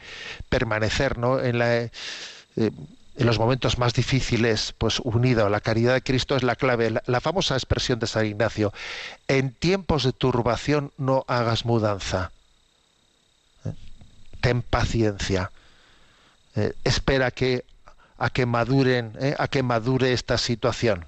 [0.48, 1.38] permanecer ¿no?
[1.38, 1.90] en la, eh,
[2.56, 2.72] en
[3.16, 6.94] los momentos más difíciles, pues unido la caridad de Cristo es la clave.
[7.04, 8.72] La, famosa expresión de San Ignacio,
[9.28, 12.32] en tiempos de turbación no hagas mudanza.
[13.66, 13.72] ¿Eh?
[14.40, 15.50] Ten paciencia.
[16.84, 17.64] Espera que,
[18.18, 21.06] a que maduren, a que madure esta situación.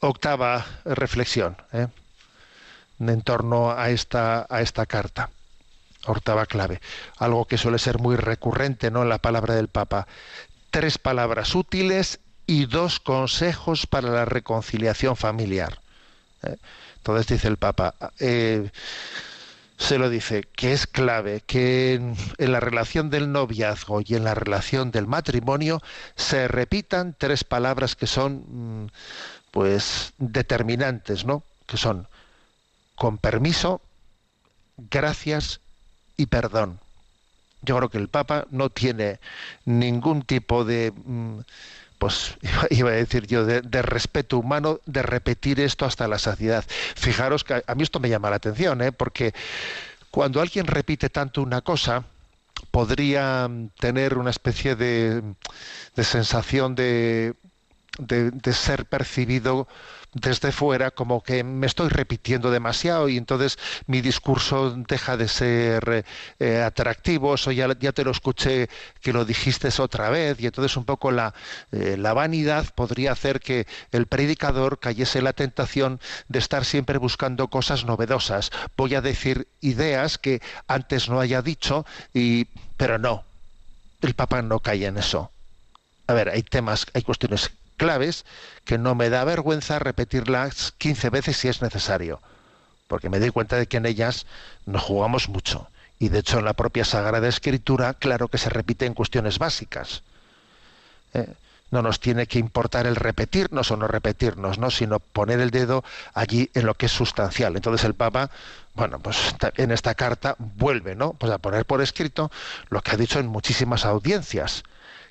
[0.00, 5.30] Octava reflexión en torno a esta, a esta carta
[6.06, 6.80] octava clave,
[7.18, 9.02] algo que suele ser muy recurrente ¿no?
[9.02, 10.06] en la palabra del Papa.
[10.70, 15.80] Tres palabras útiles y dos consejos para la reconciliación familiar.
[16.42, 16.56] ¿eh?
[16.96, 18.70] Entonces dice el Papa, eh,
[19.76, 22.16] se lo dice, que es clave que en,
[22.52, 25.80] la relación del noviazgo y en la relación del matrimonio
[26.16, 28.88] se repitan tres palabras que son mm,
[29.50, 31.42] pues determinantes, ¿no?
[31.66, 32.06] Que son
[32.94, 33.80] con permiso,
[34.76, 35.60] gracias
[36.16, 36.80] y perdón.
[37.62, 39.18] Yo creo que el Papa no tiene
[39.64, 41.40] ningún tipo de, mm,
[41.98, 42.36] pues
[42.70, 46.64] iba a decir yo, de, respeto humano de repetir esto hasta la saciedad.
[46.96, 48.92] Fijaros que a mí esto me llama la atención, ¿eh?
[48.92, 49.34] porque
[50.10, 52.04] cuando alguien repite tanto una cosa,
[52.70, 55.22] podría tener una especie de,
[55.94, 57.34] de sensación de,
[57.98, 59.68] de, ser percibido
[60.14, 66.04] desde fuera como que me estoy repitiendo demasiado y entonces mi discurso deja de ser
[66.38, 68.70] eh, atractivo, eso ya, ya, te lo escuché
[69.02, 71.34] que lo dijiste otra vez y entonces un poco la,
[71.72, 76.98] eh, la vanidad podría hacer que el predicador cayese en la tentación de estar siempre
[76.98, 78.50] buscando cosas novedosas.
[78.76, 81.84] Voy a decir ideas que antes no haya dicho,
[82.14, 83.24] y, pero no,
[84.00, 85.30] el Papa no cae en eso.
[86.06, 88.26] A ver, hay temas, hay cuestiones claves
[88.66, 92.20] que no me da vergüenza repetirlas 15 veces si es necesario,
[92.86, 94.26] porque me doy cuenta de que en ellas
[94.66, 95.70] nos jugamos mucho.
[95.98, 100.02] Y de hecho en la propia Sagrada Escritura, claro que se repite en cuestiones básicas.
[101.14, 101.32] ¿eh?
[101.70, 104.70] no nos tiene que importar el repetirnos o no repetirnos, ¿no?
[104.70, 107.56] sino poner el dedo allí en lo que es sustancial.
[107.56, 108.30] Entonces el Papa,
[108.74, 111.12] bueno, pues en esta carta vuelve, ¿no?
[111.12, 112.30] Pues a poner por escrito
[112.70, 114.62] lo que ha dicho en muchísimas audiencias,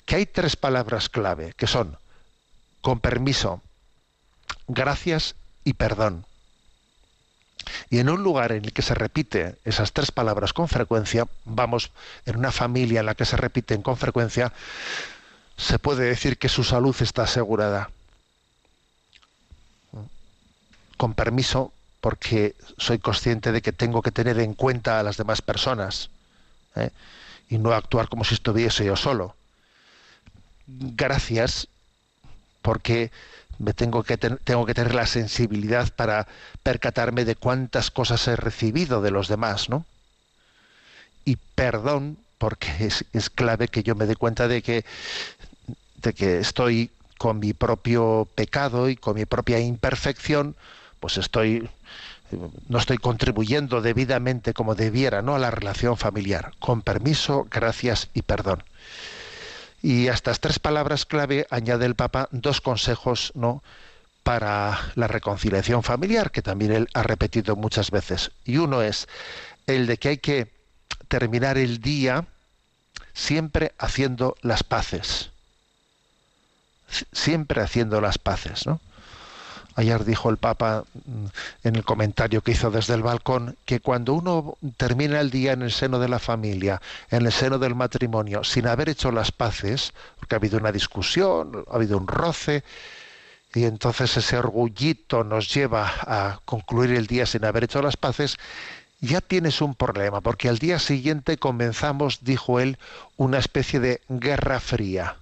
[0.04, 1.96] que hay tres palabras clave, que son
[2.88, 3.60] con permiso,
[4.66, 6.24] gracias y perdón.
[7.90, 11.90] Y en un lugar en el que se repite esas tres palabras con frecuencia, vamos,
[12.24, 14.54] en una familia en la que se repiten con frecuencia,
[15.58, 17.90] se puede decir que su salud está asegurada.
[20.96, 25.42] Con permiso, porque soy consciente de que tengo que tener en cuenta a las demás
[25.42, 26.08] personas
[26.74, 26.88] ¿eh?
[27.50, 29.36] y no actuar como si estuviese yo solo.
[30.66, 31.68] Gracias,
[32.68, 33.10] porque
[33.76, 36.28] tengo que, tengo que tener la sensibilidad para
[36.62, 39.86] percatarme de cuántas cosas he recibido de los demás, ¿no?
[41.24, 44.84] Y perdón, porque es, es clave que yo me dé cuenta de que,
[46.02, 50.54] de que estoy con mi propio pecado y con mi propia imperfección,
[51.00, 51.70] pues estoy
[52.68, 55.36] no estoy contribuyendo debidamente como debiera ¿no?
[55.36, 56.52] a la relación familiar.
[56.58, 58.62] Con permiso, gracias y perdón.
[59.82, 63.62] Y a estas tres palabras clave añade el Papa dos consejos ¿no?
[64.22, 68.32] para la reconciliación familiar, que también él ha repetido muchas veces.
[68.44, 69.08] Y uno es
[69.66, 70.48] el de que hay que
[71.08, 72.26] terminar el día
[73.14, 75.30] siempre haciendo las paces.
[77.12, 78.80] Siempre haciendo las paces, ¿no?
[79.78, 81.26] Ayer dijo el Papa mm,
[81.62, 85.62] en el comentario que hizo desde el balcón que cuando uno termina el día en
[85.62, 89.92] el seno de la familia, en el seno del matrimonio, sin haber hecho las paces,
[90.18, 92.64] porque ha habido una discusión, ha habido un roce,
[93.54, 98.36] y entonces ese orgullito nos lleva a concluir el día sin haber hecho las paces,
[99.00, 102.78] ya tienes un problema, porque al día siguiente comenzamos, dijo él,
[103.16, 105.18] una especie de guerra fría.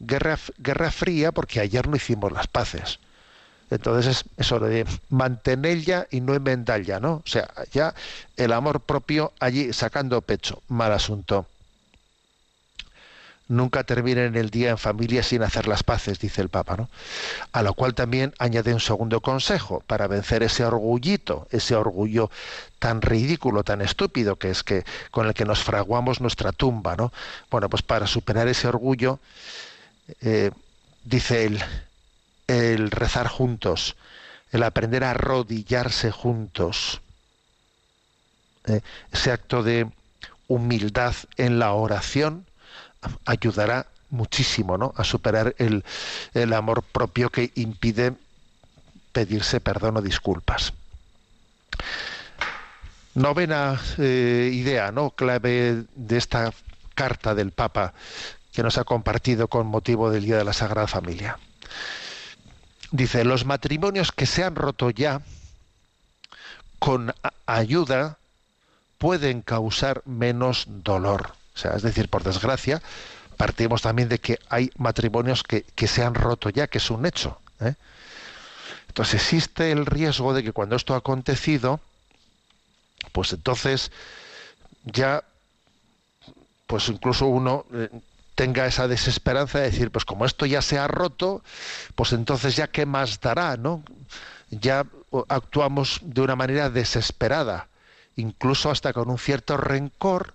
[0.00, 2.98] Guerra, guerra fría porque ayer no hicimos las paces.
[3.70, 7.14] Entonces es eso de mantener ya y no enmendar ya, ¿no?
[7.14, 7.94] O sea, ya
[8.36, 11.46] el amor propio allí sacando pecho, mal asunto.
[13.48, 16.88] nunca terminen el día en familia sin hacer las paces, dice el Papa, ¿no?
[17.52, 22.30] A lo cual también añade un segundo consejo para vencer ese orgullito, ese orgullo
[22.78, 27.12] tan ridículo, tan estúpido que es que con el que nos fraguamos nuestra tumba, ¿no?
[27.50, 29.20] Bueno, pues para superar ese orgullo,
[30.20, 30.50] eh,
[31.04, 31.62] dice él,
[32.46, 33.96] el rezar juntos,
[34.52, 37.00] el aprender a arrodillarse juntos,
[38.66, 38.80] eh,
[39.12, 39.88] ese acto de
[40.48, 42.46] humildad en la oración
[43.24, 44.92] ayudará muchísimo ¿no?
[44.96, 45.84] a superar el,
[46.34, 48.14] el amor propio que impide
[49.12, 50.72] pedirse perdón o disculpas.
[53.14, 55.10] Novena eh, idea, ¿no?
[55.10, 56.52] Clave de esta
[56.94, 57.94] carta del Papa
[58.52, 61.38] que nos ha compartido con motivo del Día de la Sagrada Familia.
[62.90, 65.20] Dice, los matrimonios que se han roto ya
[66.78, 67.12] con
[67.46, 68.18] ayuda
[68.98, 71.32] pueden causar menos dolor.
[71.54, 72.82] O sea, es decir, por desgracia,
[73.36, 77.38] partimos también de que hay matrimonios que, se han roto ya, que es un hecho.
[77.60, 77.74] ¿eh?
[78.88, 81.80] Entonces existe el riesgo de que cuando esto ha acontecido,
[83.12, 83.90] pues entonces
[84.84, 85.24] ya,
[86.66, 87.88] pues incluso uno eh,
[88.36, 91.42] tenga esa desesperanza de decir, pues como esto ya se ha roto,
[91.96, 93.82] pues entonces ya qué más dará, ¿no?
[94.50, 94.86] Ya
[95.28, 97.66] actuamos de una manera desesperada,
[98.14, 100.34] incluso hasta con un cierto rencor,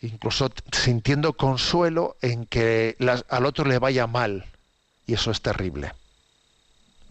[0.00, 2.96] incluso sintiendo consuelo en que
[3.28, 4.46] al otro le vaya mal.
[5.06, 5.92] Y eso es terrible.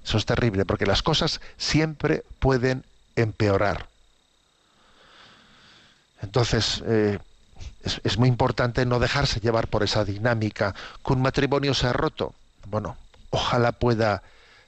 [0.04, 2.84] Eso es terrible, porque las cosas siempre pueden
[3.16, 3.88] empeorar.
[6.22, 7.20] Entonces, eh,
[8.04, 10.76] es, muy importante no dejarse llevar por esa dinámica.
[11.06, 12.34] Que un matrimonio se ha roto.
[12.68, 12.98] Bueno,
[13.30, 14.24] ojalá pueda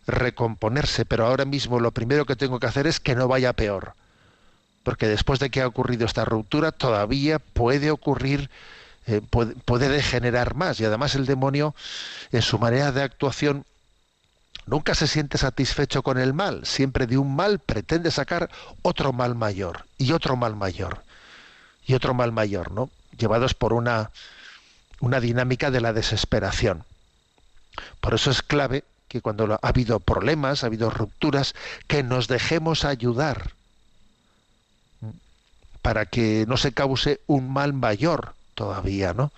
[0.06, 3.94] recomponerse, pero ahora mismo lo primero que tengo que hacer es que no vaya peor
[4.88, 8.50] porque después de que ha ocurrido esta ruptura todavía puede ocurrir,
[9.06, 11.76] eh, puede, degenerar más y además el demonio
[12.32, 13.66] en su manera de actuación
[14.66, 18.50] nunca se siente satisfecho con el mal, siempre de un mal pretende sacar
[18.82, 21.04] otro mal mayor y otro mal mayor
[21.86, 22.90] y otro mal mayor, ¿no?
[23.18, 24.12] Llevados por una,
[25.00, 26.84] una dinámica de la desesperación.
[28.00, 31.56] Por eso es clave que cuando ha habido problemas, ha habido rupturas,
[31.88, 33.52] que nos dejemos ayudar
[35.82, 39.32] para que no se cause un mal mayor todavía, ¿no?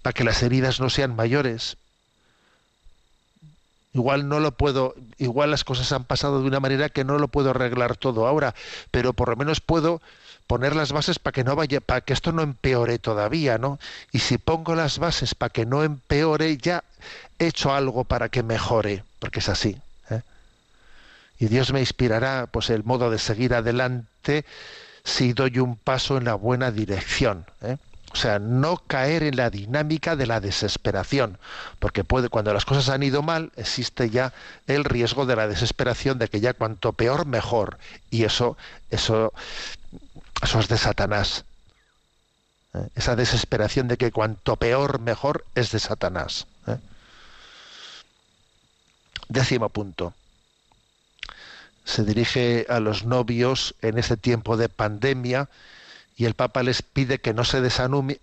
[0.00, 1.76] Para que las heridas no sean mayores.
[3.92, 7.28] Igual no lo puedo, igual las cosas han pasado de una manera que no lo
[7.28, 8.54] puedo arreglar todo ahora,
[8.90, 10.00] pero por lo menos puedo
[10.52, 13.78] poner las bases para que no vaya, para que esto no empeore todavía, ¿no?
[14.12, 16.84] Y si pongo las bases para que no empeore, ya
[17.38, 19.80] he hecho algo para que mejore, porque es así.
[20.10, 20.20] ¿eh?
[21.38, 24.44] Y Dios me inspirará, pues, el modo de seguir adelante
[25.04, 27.46] si doy un paso en la buena dirección.
[27.62, 27.78] ¿eh?
[28.12, 31.38] O sea, no caer en la dinámica de la desesperación,
[31.78, 34.34] porque puede, cuando las cosas han ido mal, existe ya
[34.66, 37.78] el riesgo de la desesperación, de que ya cuanto peor mejor,
[38.10, 38.58] y eso,
[38.90, 39.32] eso,
[40.42, 41.44] eso es de Satanás.
[42.74, 42.88] ¿eh?
[42.94, 46.46] Esa desesperación de que cuanto peor mejor es de Satanás.
[46.66, 46.78] ¿eh?
[49.28, 50.14] Décimo punto
[51.84, 55.48] se dirige a los novios en este tiempo de pandemia
[56.16, 57.60] y el Papa les pide que no se,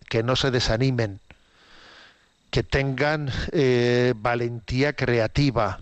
[0.08, 1.20] que no se desanimen,
[2.52, 5.82] que tengan eh, valentía creativa,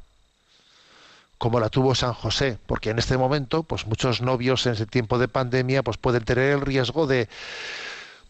[1.38, 5.20] como la tuvo San José, porque en este momento, pues muchos novios en ese tiempo
[5.20, 7.28] de pandemia, pues pueden tener el riesgo de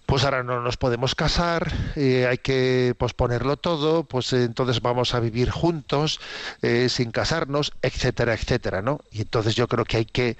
[0.07, 5.19] pues ahora no nos podemos casar, eh, hay que posponerlo todo, pues entonces vamos a
[5.19, 6.21] vivir juntos,
[6.61, 9.01] eh, sin casarnos, etcétera, etcétera, ¿no?
[9.11, 10.37] Y entonces yo creo que hay que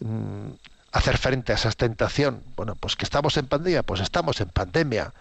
[0.00, 0.48] mm,
[0.90, 2.42] hacer frente a esa tentación.
[2.56, 5.12] Bueno, pues que estamos en pandemia, pues estamos en pandemia.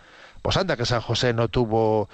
[0.41, 2.09] Pues anda que San José no tuvo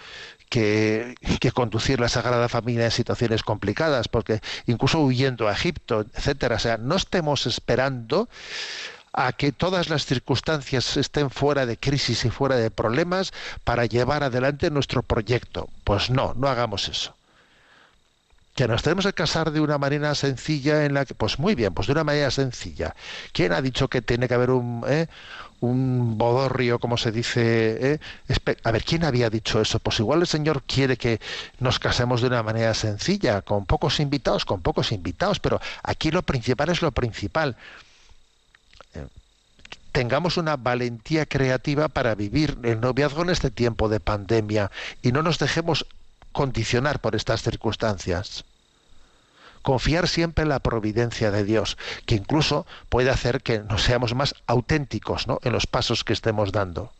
[0.51, 1.15] que,
[1.53, 6.57] conducir la Sagrada Familia en situaciones complicadas, porque incluso huyendo a Egipto, etcétera.
[6.57, 8.27] O sea, no estemos esperando
[9.13, 13.31] a que todas las circunstancias estén fuera de crisis y fuera de problemas
[13.63, 15.69] para llevar adelante nuestro proyecto.
[15.85, 17.15] Pues no, no hagamos eso.
[18.55, 21.73] Que nos tenemos que casar de una manera sencilla en la que, pues muy bien,
[21.73, 22.95] pues de una manera sencilla.
[23.31, 25.07] ¿Quién ha dicho que tiene que haber un, eh,
[25.61, 27.93] un bodorrio, como se dice?
[27.93, 27.99] Eh?
[28.63, 29.79] A ver, ¿quién había dicho eso?
[29.79, 31.21] Pues igual el Señor quiere que
[31.59, 36.23] nos casemos de una manera sencilla, con pocos invitados, con pocos invitados, pero aquí lo
[36.23, 37.55] principal es lo principal
[39.91, 44.71] tengamos una valentía creativa para vivir el noviazgo en este tiempo de pandemia
[45.01, 45.85] y no nos dejemos
[46.31, 48.45] condicionar por estas circunstancias.
[49.61, 54.33] Confiar siempre en la providencia de Dios, que incluso puede hacer que nos seamos más
[54.47, 55.39] auténticos ¿no?
[55.43, 56.91] en los pasos que estemos dando.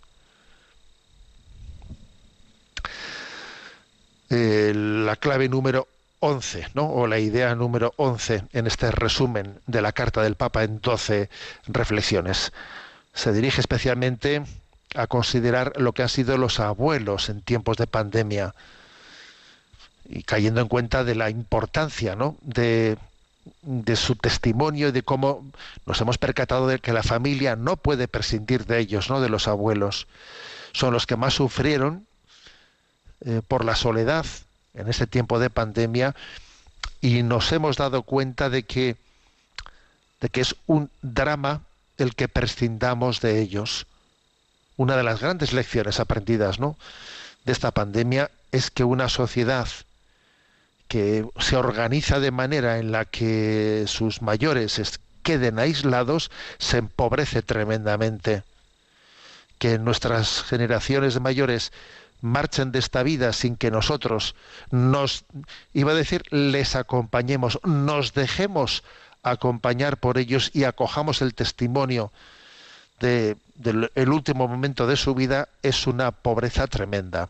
[4.32, 5.88] eh, la clave número
[6.20, 6.90] 11, ¿no?
[6.90, 11.30] o la idea número 11 en este resumen de la carta del Papa en 12
[11.68, 12.54] reflexiones.
[13.14, 14.44] Se dirige especialmente
[14.96, 18.56] a considerar lo que han sido los abuelos en tiempos de pandemia
[20.12, 22.36] y cayendo en cuenta de la importancia ¿no?
[22.42, 22.98] de,
[23.62, 25.50] de su testimonio y de cómo
[25.86, 29.22] nos hemos percatado de que la familia no puede prescindir de ellos, ¿no?
[29.22, 30.08] de los abuelos.
[30.74, 32.06] Son los que más sufrieron
[33.22, 34.26] eh, por la soledad
[34.74, 36.14] en este tiempo de pandemia
[37.00, 38.98] y nos hemos dado cuenta de que,
[40.20, 41.62] de que es un drama
[41.98, 43.88] el que prescindamos de ellos.
[44.76, 46.78] Una de las grandes lecciones aprendidas ¿no?
[47.46, 49.68] de esta pandemia es que una sociedad
[50.92, 58.44] que se organiza de manera en la que sus mayores queden aislados se empobrece tremendamente.
[59.58, 61.72] Que nuestras generaciones de mayores
[62.20, 64.36] marchen de esta vida sin que nosotros
[64.70, 65.24] nos,
[65.72, 68.84] iba a decir, les acompañemos, nos dejemos
[69.24, 72.12] acompañar por ellos y acojamos el testimonio
[73.00, 77.30] del último momento de su vida, es una pobreza tremenda.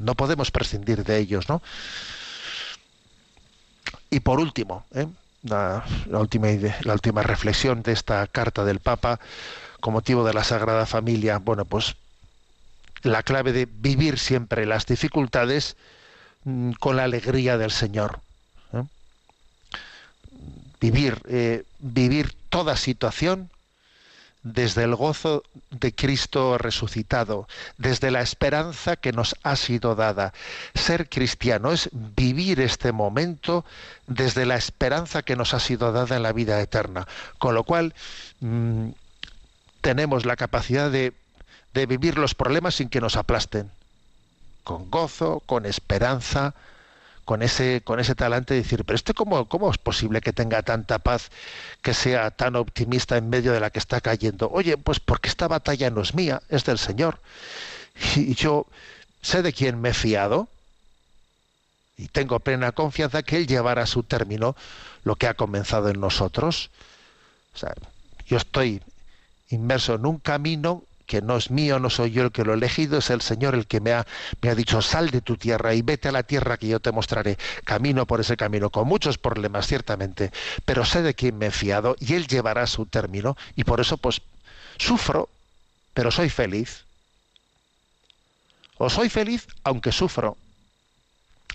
[0.00, 1.62] No podemos prescindir de ellos, ¿no?
[4.10, 5.06] Y por último, ¿eh?
[5.42, 6.48] la, última
[6.82, 9.20] la última reflexión de esta carta del Papa
[9.80, 11.96] con motivo de la Sagrada Familia, bueno, pues
[13.02, 15.76] la clave de vivir siempre las dificultades
[16.44, 18.20] mm, con la alegría del Señor.
[18.72, 18.84] ¿eh?
[20.80, 23.50] Vivir, eh, vivir toda situación
[24.42, 30.32] desde el gozo de Cristo resucitado, desde la esperanza que nos ha sido dada.
[30.74, 33.64] Ser cristiano es vivir este momento
[34.06, 37.06] desde la esperanza que nos ha sido dada en la vida eterna.
[37.38, 37.94] Con lo cual,
[38.40, 38.88] mm,
[39.80, 41.12] tenemos la capacidad de
[41.74, 43.70] de vivir los problemas sin que nos aplasten,
[44.64, 46.54] con gozo, con esperanza,
[47.32, 50.62] con ese, con ese talante de decir, pero este cómo, cómo es posible que tenga
[50.62, 51.30] tanta paz,
[51.80, 54.50] que sea tan optimista en medio de la que está cayendo.
[54.50, 57.20] Oye, pues porque esta batalla no es mía, es del Señor.
[58.16, 58.66] Y yo
[59.22, 60.46] sé de quién me he fiado
[61.96, 64.54] y tengo plena confianza que Él llevará a su término
[65.02, 66.68] lo que ha comenzado en nosotros.
[67.54, 67.72] O sea,
[68.26, 68.82] yo estoy
[69.48, 72.56] inmerso en un camino que no es mío, no soy yo el que lo he
[72.56, 74.06] elegido, es el Señor el que me ha,
[74.40, 76.90] me ha dicho, sal de tu tierra y vete a la tierra que yo te
[76.90, 77.36] mostraré.
[77.64, 80.32] Camino por ese camino, con muchos problemas, ciertamente,
[80.64, 83.98] pero sé de quién me he fiado y Él llevará su término y por eso
[83.98, 84.22] pues
[84.78, 85.28] sufro,
[85.92, 86.86] pero soy feliz.
[88.78, 90.38] O soy feliz aunque sufro.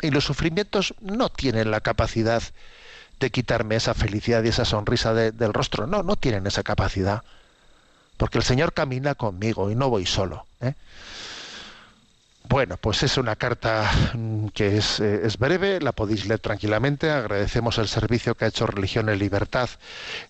[0.04, 2.44] Y los sufrimientos no tienen la capacidad
[3.20, 5.88] de quitarme esa felicidad y esa sonrisa del rostro.
[5.88, 7.24] No, no tienen esa capacidad
[8.18, 10.46] porque el Señor camina conmigo y no voy solo.
[10.60, 10.74] ¿eh?
[12.50, 17.12] Bueno, pues es una carta mm, que es, eh, es, breve, la podéis leer tranquilamente.
[17.12, 19.70] Agradecemos el servicio que ha hecho Religión en Libertad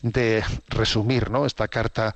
[0.01, 1.45] de resumir ¿no?
[1.45, 2.15] esta carta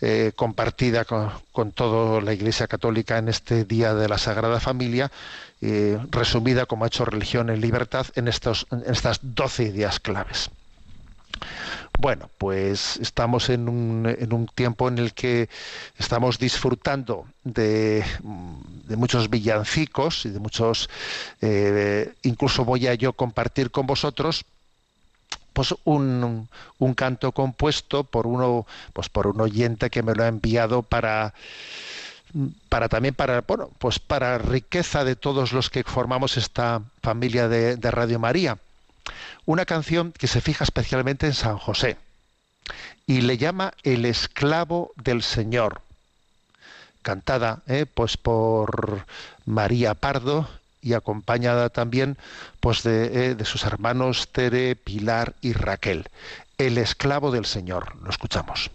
[0.00, 5.10] eh, compartida con, con, toda la Iglesia Católica en este Día de la Sagrada Familia,
[6.10, 10.50] resumida como ha hecho Religión en Libertad en, estos, en estas doce ideas claves.
[12.00, 15.48] Bueno, pues estamos en un, en un, tiempo en el que
[15.98, 18.04] estamos disfrutando de,
[18.96, 20.88] muchos villancicos y de muchos,
[21.40, 24.44] eh, incluso voy a yo compartir con vosotros
[25.52, 30.28] pues un, un, canto compuesto por uno, pues por un oyente que me lo ha
[30.28, 31.34] enviado para
[32.68, 37.90] para también para bueno pues para riqueza de todos los que formamos esta familia de
[37.90, 38.58] Radio María
[39.46, 41.96] una canción que se fija especialmente en San José
[43.06, 45.80] y le llama El esclavo del Señor,
[47.02, 49.06] cantada eh, pues por
[49.46, 50.48] María Pardo
[50.82, 52.18] y acompañada también
[52.60, 56.06] pues eh, de sus hermanos Tere, Pilar y Raquel.
[56.58, 57.96] El esclavo del Señor.
[58.02, 58.70] Lo escuchamos.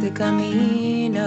[0.00, 1.22] De caminar,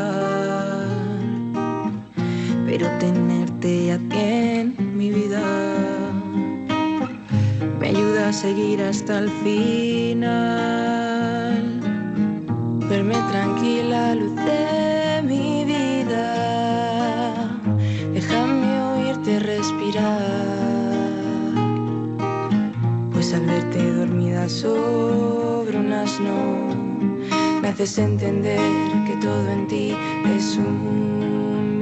[2.65, 5.41] pero tenerte aquí en mi vida
[7.79, 10.29] me ayuda a seguir hasta el final,
[12.89, 17.47] verme tranquila, luz de mi vida,
[18.13, 20.19] déjame oírte respirar,
[23.13, 26.70] pues al verte dormida sobre un asno.
[27.71, 28.59] Haces entender
[29.07, 29.95] que todo en ti
[30.35, 31.81] es humildad.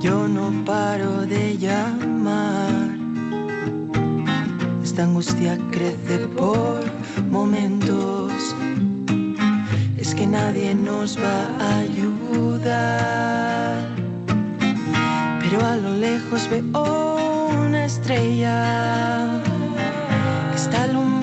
[0.00, 2.98] Yo no paro de llamar.
[4.82, 6.80] Esta angustia crece por
[7.30, 8.32] momentos.
[9.96, 13.06] Es que nadie nos va a ayudar.
[15.40, 19.40] Pero a lo lejos veo una estrella
[20.50, 21.17] que está alumbrando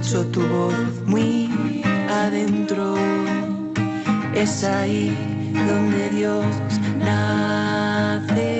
[0.00, 0.74] Escucho tu voz
[1.04, 2.94] muy adentro.
[4.34, 5.14] Es ahí
[5.52, 6.46] donde Dios
[6.98, 8.59] nacerá.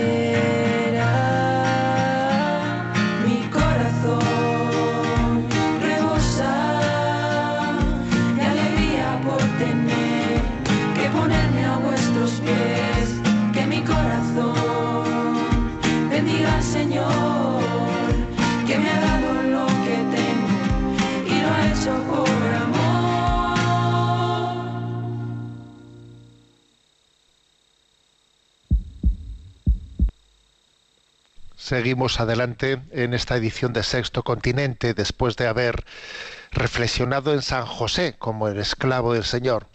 [31.74, 35.84] Seguimos adelante en esta edición de Sexto Continente después de haber
[36.50, 39.68] reflexionado en San José como el esclavo del Señor.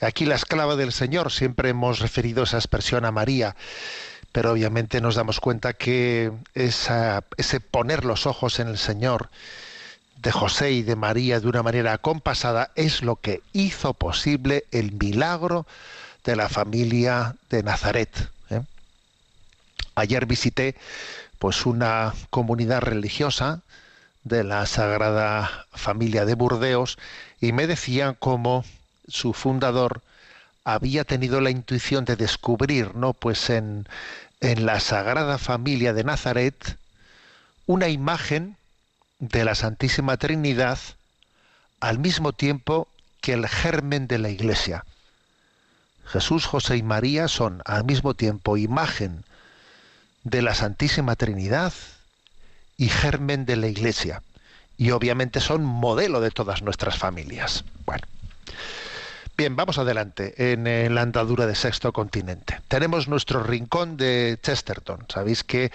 [0.00, 3.54] Aquí la esclava del Señor, siempre hemos referido esa expresión a María,
[4.32, 9.28] pero obviamente nos damos cuenta que esa- ese poner los ojos en el Señor
[10.16, 14.92] de José y de María de una manera acompasada es lo que hizo posible el
[14.92, 15.66] milagro
[16.24, 18.30] de la familia de Nazaret.
[18.48, 18.62] ¿eh?
[19.96, 20.76] Ayer visité
[21.38, 23.62] pues una comunidad religiosa
[24.24, 26.98] de la Sagrada Familia de Burdeos
[27.40, 28.64] y me decían cómo
[29.06, 30.02] su fundador
[30.64, 33.12] había tenido la intuición de descubrir, ¿no?
[33.12, 33.86] Pues en,
[34.40, 36.76] en la Sagrada Familia de Nazaret
[37.66, 38.56] una imagen
[39.18, 40.78] de la Santísima Trinidad
[41.80, 42.88] al mismo tiempo
[43.20, 44.84] que el germen de la Iglesia.
[46.04, 49.24] Jesús, José y María son al mismo tiempo imagen
[50.26, 51.72] de la Santísima Trinidad
[52.76, 54.22] y germen de la Iglesia.
[54.76, 57.64] Y obviamente son modelo de todas nuestras familias.
[57.86, 58.06] Bueno.
[59.38, 62.60] Bien, vamos adelante en eh, la andadura de Sexto Continente.
[62.66, 65.04] Tenemos nuestro rincón de Chesterton.
[65.08, 65.70] Sabéis que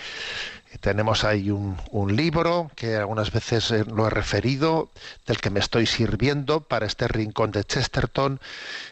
[0.80, 1.78] tenemos ahí un,
[2.16, 4.90] libro que algunas veces eh, lo he referido,
[5.28, 8.40] del que me estoy sirviendo para este rincón de Chesterton.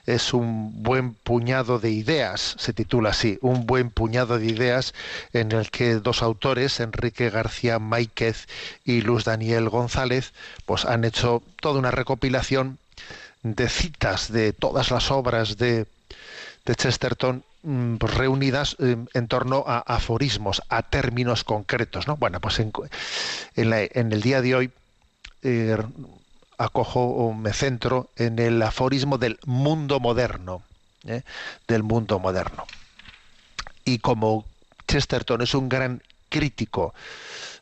[0.06, 4.94] Es un buen puñado de ideas, se titula así, un buen puñado de ideas
[5.34, 8.48] en el que dos autores, Enrique García Máiquez
[8.84, 10.34] y Luz Daniel González,
[10.66, 12.78] pues han hecho toda una recopilación
[13.44, 15.86] de citas de todas las obras de,
[16.66, 22.08] Chesterton pues, reunidas eh, en torno a aforismos, a términos concretos.
[22.08, 22.18] ¿no?
[22.18, 22.72] Bueno, pues en,
[23.56, 24.72] el día de hoy
[25.44, 25.78] eh,
[26.58, 30.62] acojo o me centro en el aforismo del mundo moderno,
[31.06, 31.24] ¿eh?
[31.68, 32.66] del mundo moderno.
[33.86, 34.46] Y como
[34.88, 36.94] Chesterton es un gran crítico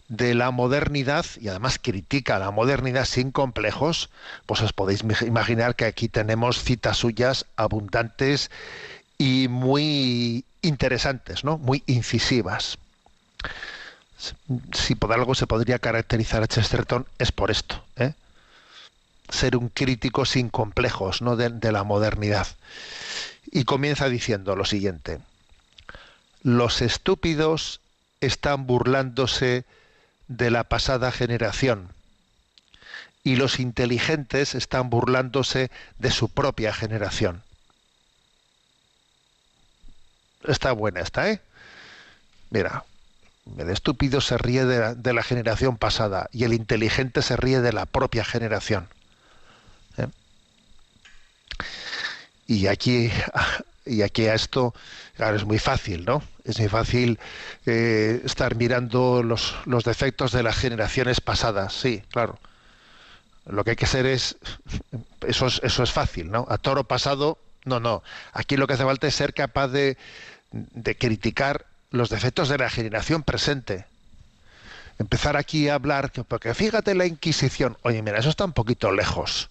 [0.08, 4.10] de la modernidad y además critica la modernidad sin complejos,
[4.46, 8.50] pues os podéis imaginar que aquí tenemos citas suyas abundantes
[9.18, 11.58] y muy interesantes, ¿no?
[11.58, 12.78] Muy incisivas.
[14.74, 18.14] Si por algo se podría caracterizar a Chesterton es por esto, ¿eh?
[19.30, 21.36] ser un crítico sin complejos, ¿no?
[21.36, 22.48] de, de la modernidad.
[23.52, 25.20] Y comienza diciendo lo siguiente:
[26.42, 27.80] los estúpidos
[28.22, 29.66] están burlándose
[30.28, 31.90] de la pasada generación
[33.24, 37.44] y los inteligentes están burlándose de su propia generación.
[40.48, 41.42] Está buena esta, ¿eh?
[42.50, 42.84] Mira,
[43.58, 47.86] el estúpido se ríe de la, generación pasada y el inteligente se ríe de la
[47.86, 48.88] propia generación.
[49.98, 50.08] ¿eh?
[52.46, 53.12] Y aquí,
[53.86, 54.74] y aquí a esto,
[55.16, 56.24] claro, es muy fácil, ¿no?
[56.44, 57.20] Es muy fácil
[57.66, 62.40] eh, estar mirando los, los defectos de las generaciones pasadas, sí, claro.
[63.46, 64.36] Lo que hay que ser es,
[65.26, 66.46] eso es, eso es fácil, ¿no?
[66.50, 68.04] A toro pasado, no, no.
[68.34, 69.98] Aquí lo que hace falta es ser capaz de,
[70.52, 73.86] de criticar los defectos de la generación presente.
[75.00, 78.92] Empezar aquí a hablar, que- porque fíjate la Inquisición, oye, mira, eso está un poquito
[78.92, 79.50] lejos.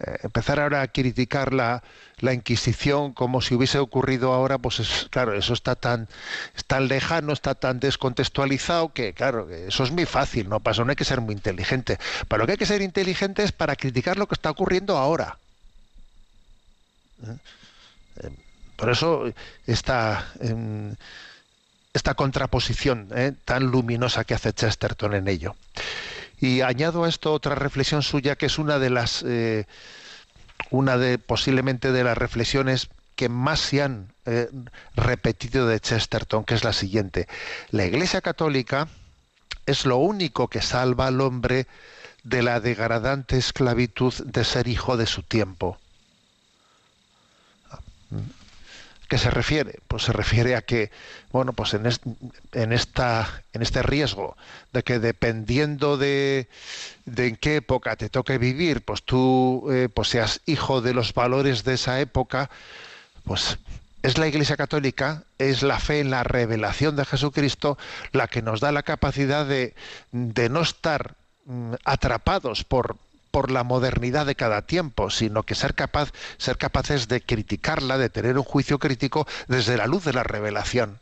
[0.00, 1.82] Eh, empezar ahora a criticar la,
[2.18, 6.08] la Inquisición como si hubiese ocurrido ahora, pues es, claro, eso está tan,
[6.56, 10.60] es tan lejano, está tan descontextualizado que, claro, eso es muy fácil, ¿no?
[10.64, 11.98] Eso no hay que ser muy inteligente.
[12.28, 15.36] Para lo que hay que ser inteligente es para criticar lo que está ocurriendo ahora.
[18.80, 19.30] Por eso
[19.66, 20.96] esta, em,
[21.92, 25.54] esta contraposición eh, tan luminosa que hace Chesterton en ello.
[26.40, 29.66] Y añado a esto otra reflexión suya que es una de las eh,
[30.70, 34.48] una de posiblemente de las reflexiones que más se han eh,
[34.96, 37.28] repetido de Chesterton, que es la siguiente.
[37.70, 38.88] La Iglesia Católica
[39.66, 41.66] es lo único que salva al hombre
[42.22, 45.76] de la degradante esclavitud de ser hijo de su tiempo.
[49.10, 49.80] ¿Qué se refiere?
[49.88, 50.92] Pues se refiere a que,
[51.32, 52.06] bueno, pues en, est-
[52.52, 54.36] en esta, en este riesgo
[54.72, 56.48] de que dependiendo de,
[57.06, 61.12] de en qué época te toque vivir, pues tú eh, pues seas hijo de los
[61.12, 62.50] valores de esa época,
[63.24, 63.58] pues
[64.04, 67.76] es la Iglesia Católica, es la fe en la revelación de Jesucristo
[68.12, 69.74] la que nos da la capacidad de,
[70.12, 72.96] de no estar mm, atrapados por,
[73.30, 78.10] por la modernidad de cada tiempo, sino que ser capaz, ser capaces de criticarla, de
[78.10, 80.98] tener un juicio crítico desde la luz de la revelación.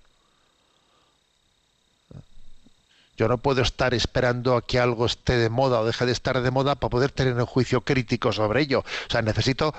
[3.17, 6.41] Yo no puedo estar esperando a que algo esté de moda o deje de estar
[6.41, 8.81] de moda para poder tener un juicio crítico sobre ello.
[8.81, 9.75] O sea, necesito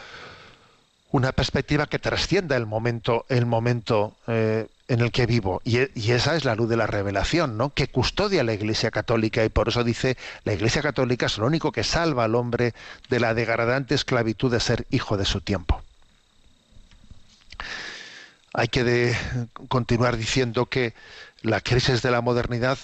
[1.11, 5.61] una perspectiva que trascienda el momento, el momento eh, en el que vivo.
[5.63, 7.69] Y, e- y esa es la luz de la revelación, ¿no?
[7.73, 11.71] Que custodia la Iglesia Católica y por eso dice la Iglesia Católica es lo único
[11.71, 12.73] que salva al hombre
[13.09, 15.81] de la degradante esclavitud de ser hijo de su tiempo.
[18.53, 19.15] Hay que
[19.67, 20.95] continuar diciendo que
[21.43, 22.79] la crisis de la modernidad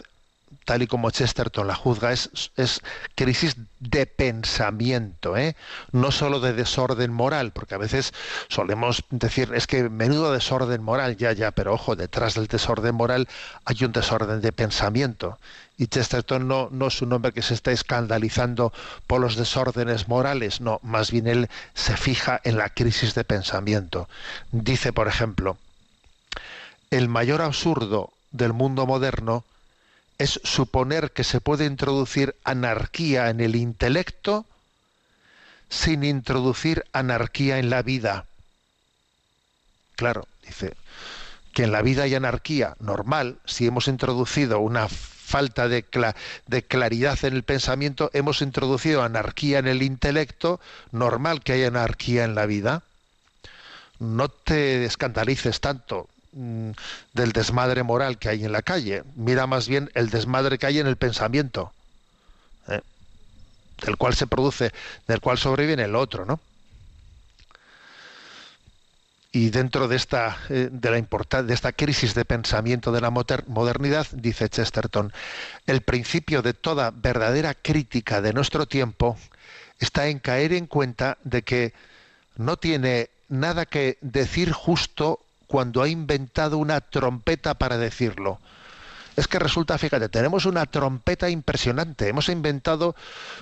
[0.64, 2.82] tal y como Chesterton la juzga, es, es
[3.16, 5.56] crisis de pensamiento, ¿eh?
[5.92, 8.14] no solo de desorden moral, porque a veces
[8.48, 13.28] solemos decir, es que menudo desorden moral, ya, ya, pero ojo, detrás del desorden moral
[13.66, 15.38] hay un desorden de pensamiento.
[15.78, 18.72] Y Chesterton no, no es un hombre que se está escandalizando
[19.08, 24.08] por los desórdenes morales, no, más bien él se fija en la crisis de pensamiento.
[24.52, 25.58] Dice, por ejemplo,
[26.92, 29.44] el mayor absurdo del mundo moderno
[30.18, 34.46] es suponer que se puede introducir anarquía en el intelecto
[35.70, 38.26] sin introducir anarquía en la vida.
[39.96, 40.74] Claro, dice
[41.54, 46.16] que en la vida hay anarquía normal si hemos introducido una falta de, cla
[46.48, 50.60] de, claridad en el pensamiento, hemos introducido anarquía en el intelecto,
[50.92, 52.84] normal que haya anarquía en la vida.
[54.00, 59.04] No te escandalices tanto, del desmadre moral que hay en la calle.
[59.16, 61.72] Mira más bien el desmadre que hay en el pensamiento,
[62.68, 62.82] ¿eh?
[63.86, 64.74] del cual se produce,
[65.08, 66.40] del cual sobreviene el otro, ¿no?
[69.32, 74.08] Y dentro de esta, eh, de la de esta crisis de pensamiento de la modernidad,
[74.14, 75.12] dice Chesterton,
[75.68, 79.18] el principio de toda verdadera crítica de nuestro tiempo
[79.80, 81.74] está en caer en cuenta de que
[82.38, 88.40] no tiene nada que decir justo cuando ha inventado una trompeta para decirlo.
[89.16, 92.10] Es que resulta, fíjate, tenemos una trompeta impresionante.
[92.10, 92.96] Hemos inventado,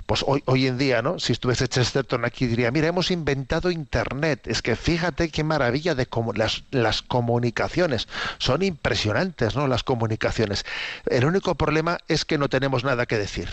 [0.06, 1.18] pues hoy, hoy en día, ¿no?
[1.18, 4.46] Si estuviese Chesterton aquí diría, mira, hemos inventado Internet.
[4.46, 8.08] Es que fíjate qué maravilla de cómo las, las comunicaciones.
[8.38, 9.68] Son impresionantes, ¿no?
[9.68, 10.64] Las comunicaciones.
[11.08, 13.50] El único problema es que no tenemos nada que decir.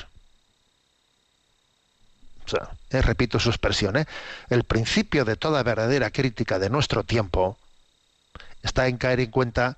[2.90, 4.07] Eh, repito su expresión, ¿eh?
[4.48, 7.57] el principio de toda verdadera crítica de nuestro tiempo
[8.62, 9.76] está en caer en cuenta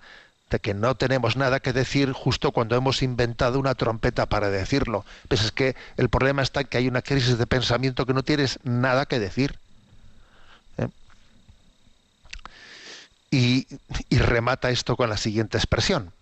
[0.50, 5.04] de que no tenemos nada que decir justo cuando hemos inventado una trompeta para decirlo.
[5.28, 8.22] Pues es que el problema está en que hay una crisis de pensamiento que no
[8.22, 9.58] tienes nada que decir.
[10.76, 10.88] ¿Eh?
[13.30, 13.66] Y,
[14.10, 16.12] y remata esto con la siguiente expresión.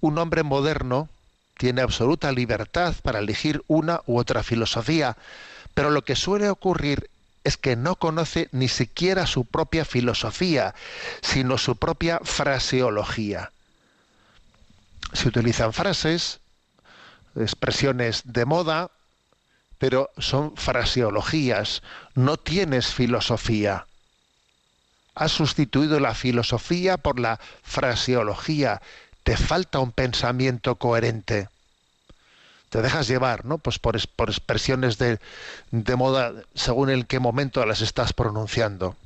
[0.00, 1.08] Un hombre moderno
[1.56, 5.16] tiene absoluta libertad para elegir una u otra filosofía,
[5.74, 7.10] pero lo que suele ocurrir
[7.44, 10.74] es que no conoce ni siquiera su propia filosofía,
[11.22, 13.52] sino su propia fraseología.
[15.12, 16.40] Se utilizan frases,
[17.36, 18.90] expresiones de moda,
[19.78, 21.82] pero son fraseologías,
[22.14, 23.86] no tienes filosofía.
[25.14, 28.82] Has sustituido la filosofía por la fraseología,
[29.22, 31.48] te falta un pensamiento coherente.
[32.70, 33.58] Te dejas llevar, ¿no?
[33.58, 35.18] Pues por, es- por expresiones de,
[35.72, 38.96] de moda según en qué momento las estás pronunciando.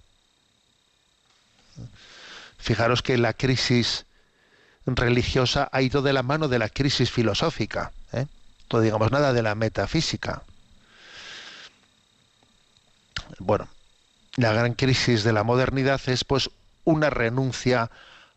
[2.58, 4.06] Fijaros que la crisis
[4.86, 7.92] religiosa ha ido de la mano de la crisis filosófica.
[8.12, 8.26] ¿eh?
[8.72, 10.42] No digamos nada de la metafísica.
[13.38, 13.68] Bueno,
[14.36, 16.50] la gran crisis de la modernidad es pues
[16.84, 17.90] una renuncia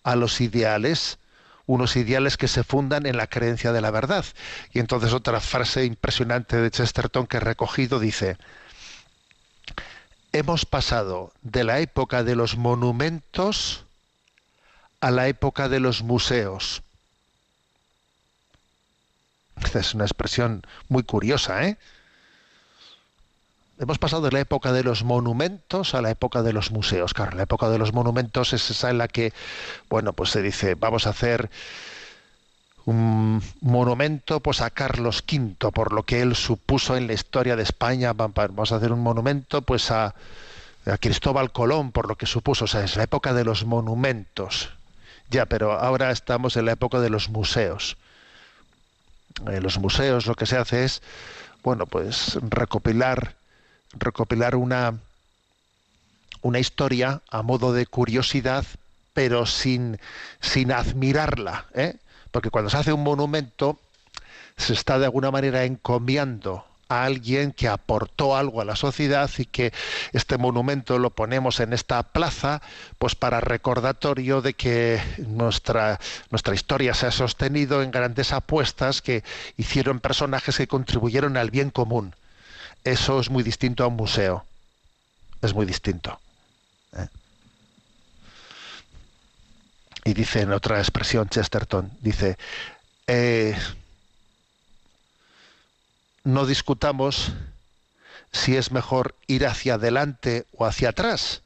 [0.03, 1.19] a los ideales,
[1.67, 4.25] unos ideales que se fundan en la creencia de la verdad.
[4.73, 8.37] Y entonces otra frase impresionante de Chesterton que he recogido dice,
[10.31, 13.85] hemos pasado de la época de los monumentos
[15.01, 16.81] a la época de los museos.
[19.63, 21.77] Esta es una expresión muy curiosa, ¿eh?
[23.79, 27.13] Hemos pasado de la época de los monumentos a la época de los museos.
[27.13, 29.33] Claro, la época de los monumentos es esa en la que,
[29.89, 31.49] bueno, pues se dice, vamos a hacer
[32.85, 37.63] un monumento pues a Carlos V por lo que él supuso en la historia de
[37.63, 38.13] España.
[38.13, 40.15] Va- va- Vamos a hacer un monumento pues a,
[40.85, 42.65] a Cristóbal Colón por lo que supuso.
[42.65, 44.71] O sea, es la época de los monumentos.
[45.29, 47.95] Ya, pero ahora estamos en la época de los museos.
[49.45, 51.03] En los museos lo que se hace es,
[51.63, 53.35] bueno, pues recopilar
[53.99, 54.99] recopilar una,
[56.41, 58.65] una historia a modo de curiosidad,
[59.13, 59.99] pero sin,
[60.41, 61.65] sin admirarla.
[61.73, 61.95] ¿eh?
[62.31, 63.79] Porque cuando se hace un monumento,
[64.57, 69.45] se está de alguna manera encomiando a alguien que aportó algo a la sociedad y
[69.45, 69.73] que
[70.13, 72.61] este monumento lo ponemos en esta plaza
[72.97, 75.99] pues para recordatorio de que nuestra
[76.31, 79.23] nuestra historia se ha sostenido en grandes apuestas que
[79.57, 82.15] hicieron personajes que contribuyeron al bien común
[82.91, 84.45] eso es muy distinto a un museo.
[85.41, 86.19] Es muy distinto.
[86.93, 87.07] ¿eh?
[90.05, 92.37] Y dice en otra expresión Chesterton, dice,
[93.07, 93.57] eh,
[96.23, 97.33] no discutamos
[98.31, 101.41] si es mejor ir hacia adelante o hacia atrás,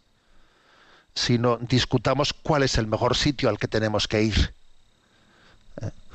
[1.16, 4.54] sino discutamos cuál es el mejor sitio al que tenemos que ir.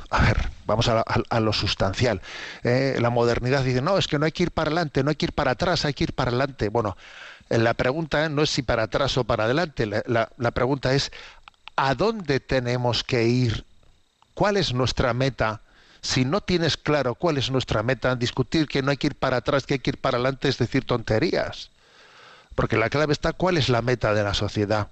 [0.06, 0.08] ¿Eh?
[0.10, 2.20] A ver, vamos a, lo sustancial.
[2.62, 5.16] Eh, la modernidad dice, no, es que no hay que ir para adelante, no hay
[5.16, 6.68] que ir para atrás, hay que ir para adelante.
[6.68, 6.96] Bueno,
[7.50, 11.12] eh, la pregunta no es si para atrás o para adelante, la, pregunta es,
[11.76, 13.64] ¿a dónde tenemos que ir?
[14.34, 15.60] ¿Cuál es nuestra meta?
[16.02, 19.38] Si no tienes claro cuál es nuestra meta, discutir que no hay que ir para
[19.38, 21.70] atrás, que hay que ir para adelante es decir tonterías.
[22.54, 24.88] Porque la clave está cuál es la meta de la sociedad.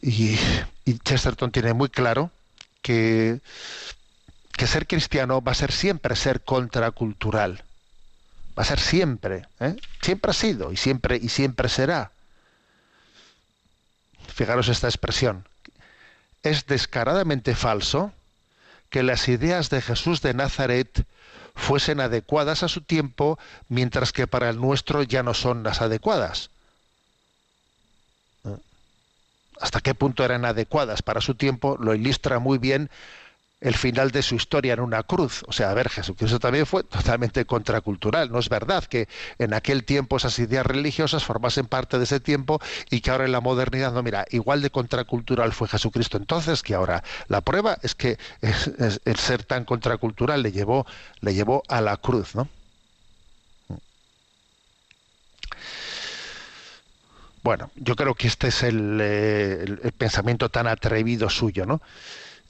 [0.00, 0.38] Y,
[0.86, 2.30] y Chesterton tiene muy claro
[2.80, 3.40] que,
[4.52, 7.64] que ser cristiano va a ser siempre ser contracultural.
[8.56, 9.76] Va a ser siempre, ¿eh?
[10.00, 12.12] siempre ha sido y siempre y siempre será.
[14.32, 15.46] Fijaros esta expresión.
[16.44, 18.12] Es descaradamente falso
[18.88, 21.04] que las ideas de Jesús de Nazaret
[21.56, 26.50] fuesen adecuadas a su tiempo, mientras que para el nuestro ya no son las adecuadas.
[29.60, 32.90] Hasta qué punto eran adecuadas para su tiempo, lo ilustra muy bien
[33.60, 35.42] el final de su historia en una cruz.
[35.48, 38.30] O sea, a ver, Jesucristo también fue totalmente contracultural.
[38.30, 42.60] No es verdad que en aquel tiempo esas ideas religiosas formasen parte de ese tiempo
[42.90, 46.74] y que ahora en la modernidad, no, mira, igual de contracultural fue Jesucristo entonces que
[46.74, 47.02] ahora.
[47.28, 50.86] La prueba es que el ser tan contracultural le llevó,
[51.20, 52.48] le llevó a la cruz, ¿no?
[57.46, 61.80] Bueno, yo creo que este es el, eh, pensamiento tan atrevido suyo, ¿no?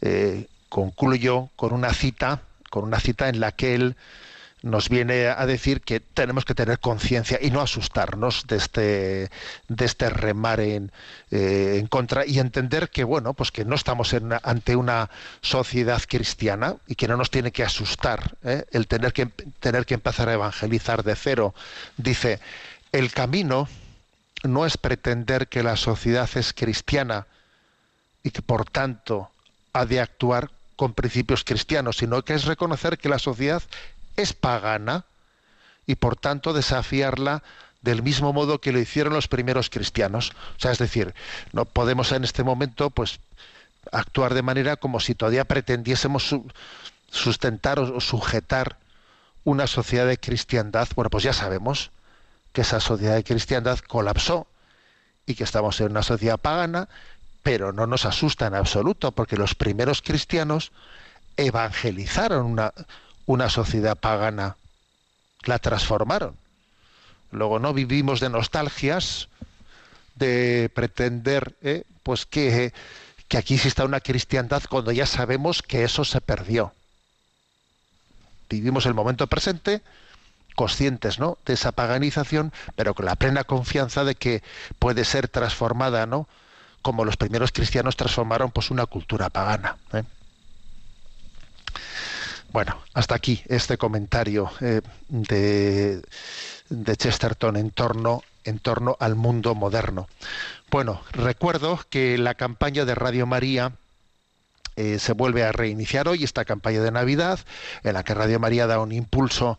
[0.00, 2.40] Eh, concluyo con una cita,
[2.70, 3.94] con una cita en la que él
[4.62, 9.30] nos viene a decir que tenemos que tener conciencia y no asustarnos de este,
[9.68, 10.90] de este remar en,
[11.30, 15.10] eh, en contra y entender que bueno, pues que no estamos en ante una
[15.42, 19.26] sociedad cristiana y que no nos tiene que asustar el tener que
[19.60, 21.54] tener que empezar a evangelizar de cero.
[21.98, 22.40] Dice
[22.92, 23.68] el camino
[24.44, 27.26] no es pretender que la sociedad es cristiana
[28.22, 29.30] y que por tanto
[29.72, 33.62] ha de actuar con principios cristianos, sino que es reconocer que la sociedad
[34.16, 35.04] es pagana
[35.86, 37.42] y por tanto desafiarla
[37.82, 40.32] del mismo modo que lo hicieron los primeros cristianos.
[40.56, 41.14] O sea, es decir,
[41.52, 43.20] no podemos en este momento pues
[43.92, 46.50] actuar de manera como si todavía pretendiésemos su-
[47.10, 48.76] sustentar o sujetar
[49.44, 51.90] una sociedad de cristiandad, bueno, pues ya sabemos
[52.56, 54.46] que esa sociedad de cristiandad colapsó
[55.26, 56.88] y que estamos en una sociedad pagana,
[57.42, 60.72] pero no nos asusta en absoluto, porque los primeros cristianos
[61.36, 62.72] evangelizaron una,
[63.26, 64.56] una sociedad pagana,
[65.44, 66.34] la transformaron.
[67.30, 69.28] Luego no vivimos de nostalgias,
[70.14, 72.72] de pretender eh, pues que,
[73.28, 76.72] que aquí exista una cristiandad cuando ya sabemos que eso se perdió.
[78.48, 79.82] Vivimos el momento presente,
[80.56, 81.38] conscientes ¿no?
[81.46, 84.42] de esa paganización, pero con la plena confianza de que
[84.80, 86.28] puede ser transformada, ¿no?
[86.82, 89.76] como los primeros cristianos transformaron pues una cultura pagana.
[89.92, 90.02] ¿eh?
[92.52, 96.02] Bueno, hasta aquí este comentario eh, de,
[96.68, 100.08] de Chesterton en torno, en torno al mundo moderno.
[100.70, 103.72] Bueno, recuerdo que la campaña de Radio María
[104.76, 107.40] eh, se vuelve a reiniciar hoy, esta campaña de Navidad,
[107.82, 109.58] en la que Radio María da un impulso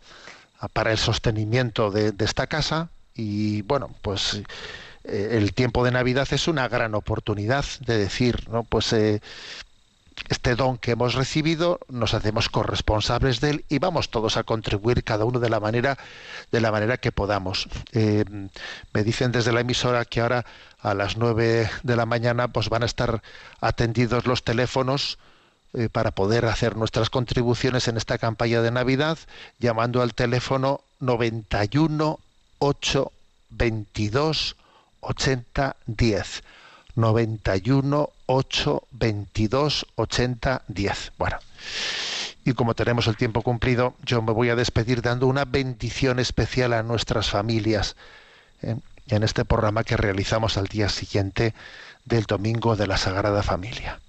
[0.72, 4.42] para el sostenimiento de, esta casa y bueno, pues
[5.04, 8.64] eh, el tiempo de Navidad es una gran oportunidad de decir, ¿no?
[8.64, 9.20] Pues eh,
[10.28, 15.04] este don que hemos recibido, nos hacemos corresponsables de él y vamos todos a contribuir
[15.04, 15.96] cada uno de la manera
[16.50, 17.68] de la manera que podamos.
[17.92, 18.24] Eh,
[18.92, 20.44] me dicen desde la emisora que ahora
[20.80, 23.22] a las nueve de la mañana pues van a estar
[23.60, 25.18] atendidos los teléfonos
[25.74, 29.18] eh, para poder hacer nuestras contribuciones en esta campaña de Navidad
[29.58, 32.18] llamando al teléfono 91
[32.58, 33.12] 8
[33.50, 34.56] 22
[35.00, 36.42] 80 10
[36.96, 41.12] 91 8 22 80 10.
[41.18, 41.38] Bueno,
[42.44, 46.72] y como tenemos el tiempo cumplido, yo me voy a despedir dando una bendición especial
[46.72, 47.94] a nuestras familias
[48.62, 48.76] ¿eh?
[49.08, 51.54] en este programa que realizamos al día siguiente
[52.04, 54.00] del Domingo de la Sagrada Familia.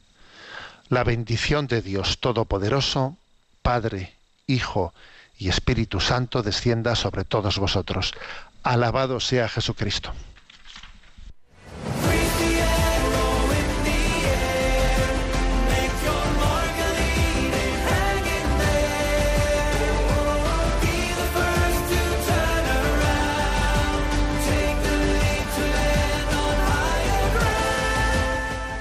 [0.89, 3.15] La bendición de Dios Todopoderoso,
[3.61, 4.15] Padre,
[4.47, 4.91] Hijo
[5.37, 8.15] y Espíritu Santo descienda sobre todos vosotros.
[8.63, 10.11] Alabado sea Jesucristo.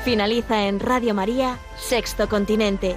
[0.09, 2.97] Finaliza en Radio María, Sexto Continente,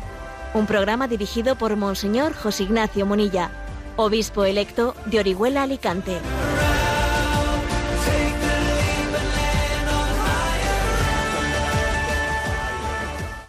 [0.53, 3.51] un programa dirigido por Monseñor José Ignacio Munilla,
[3.97, 6.19] obispo electo de Orihuela Alicante.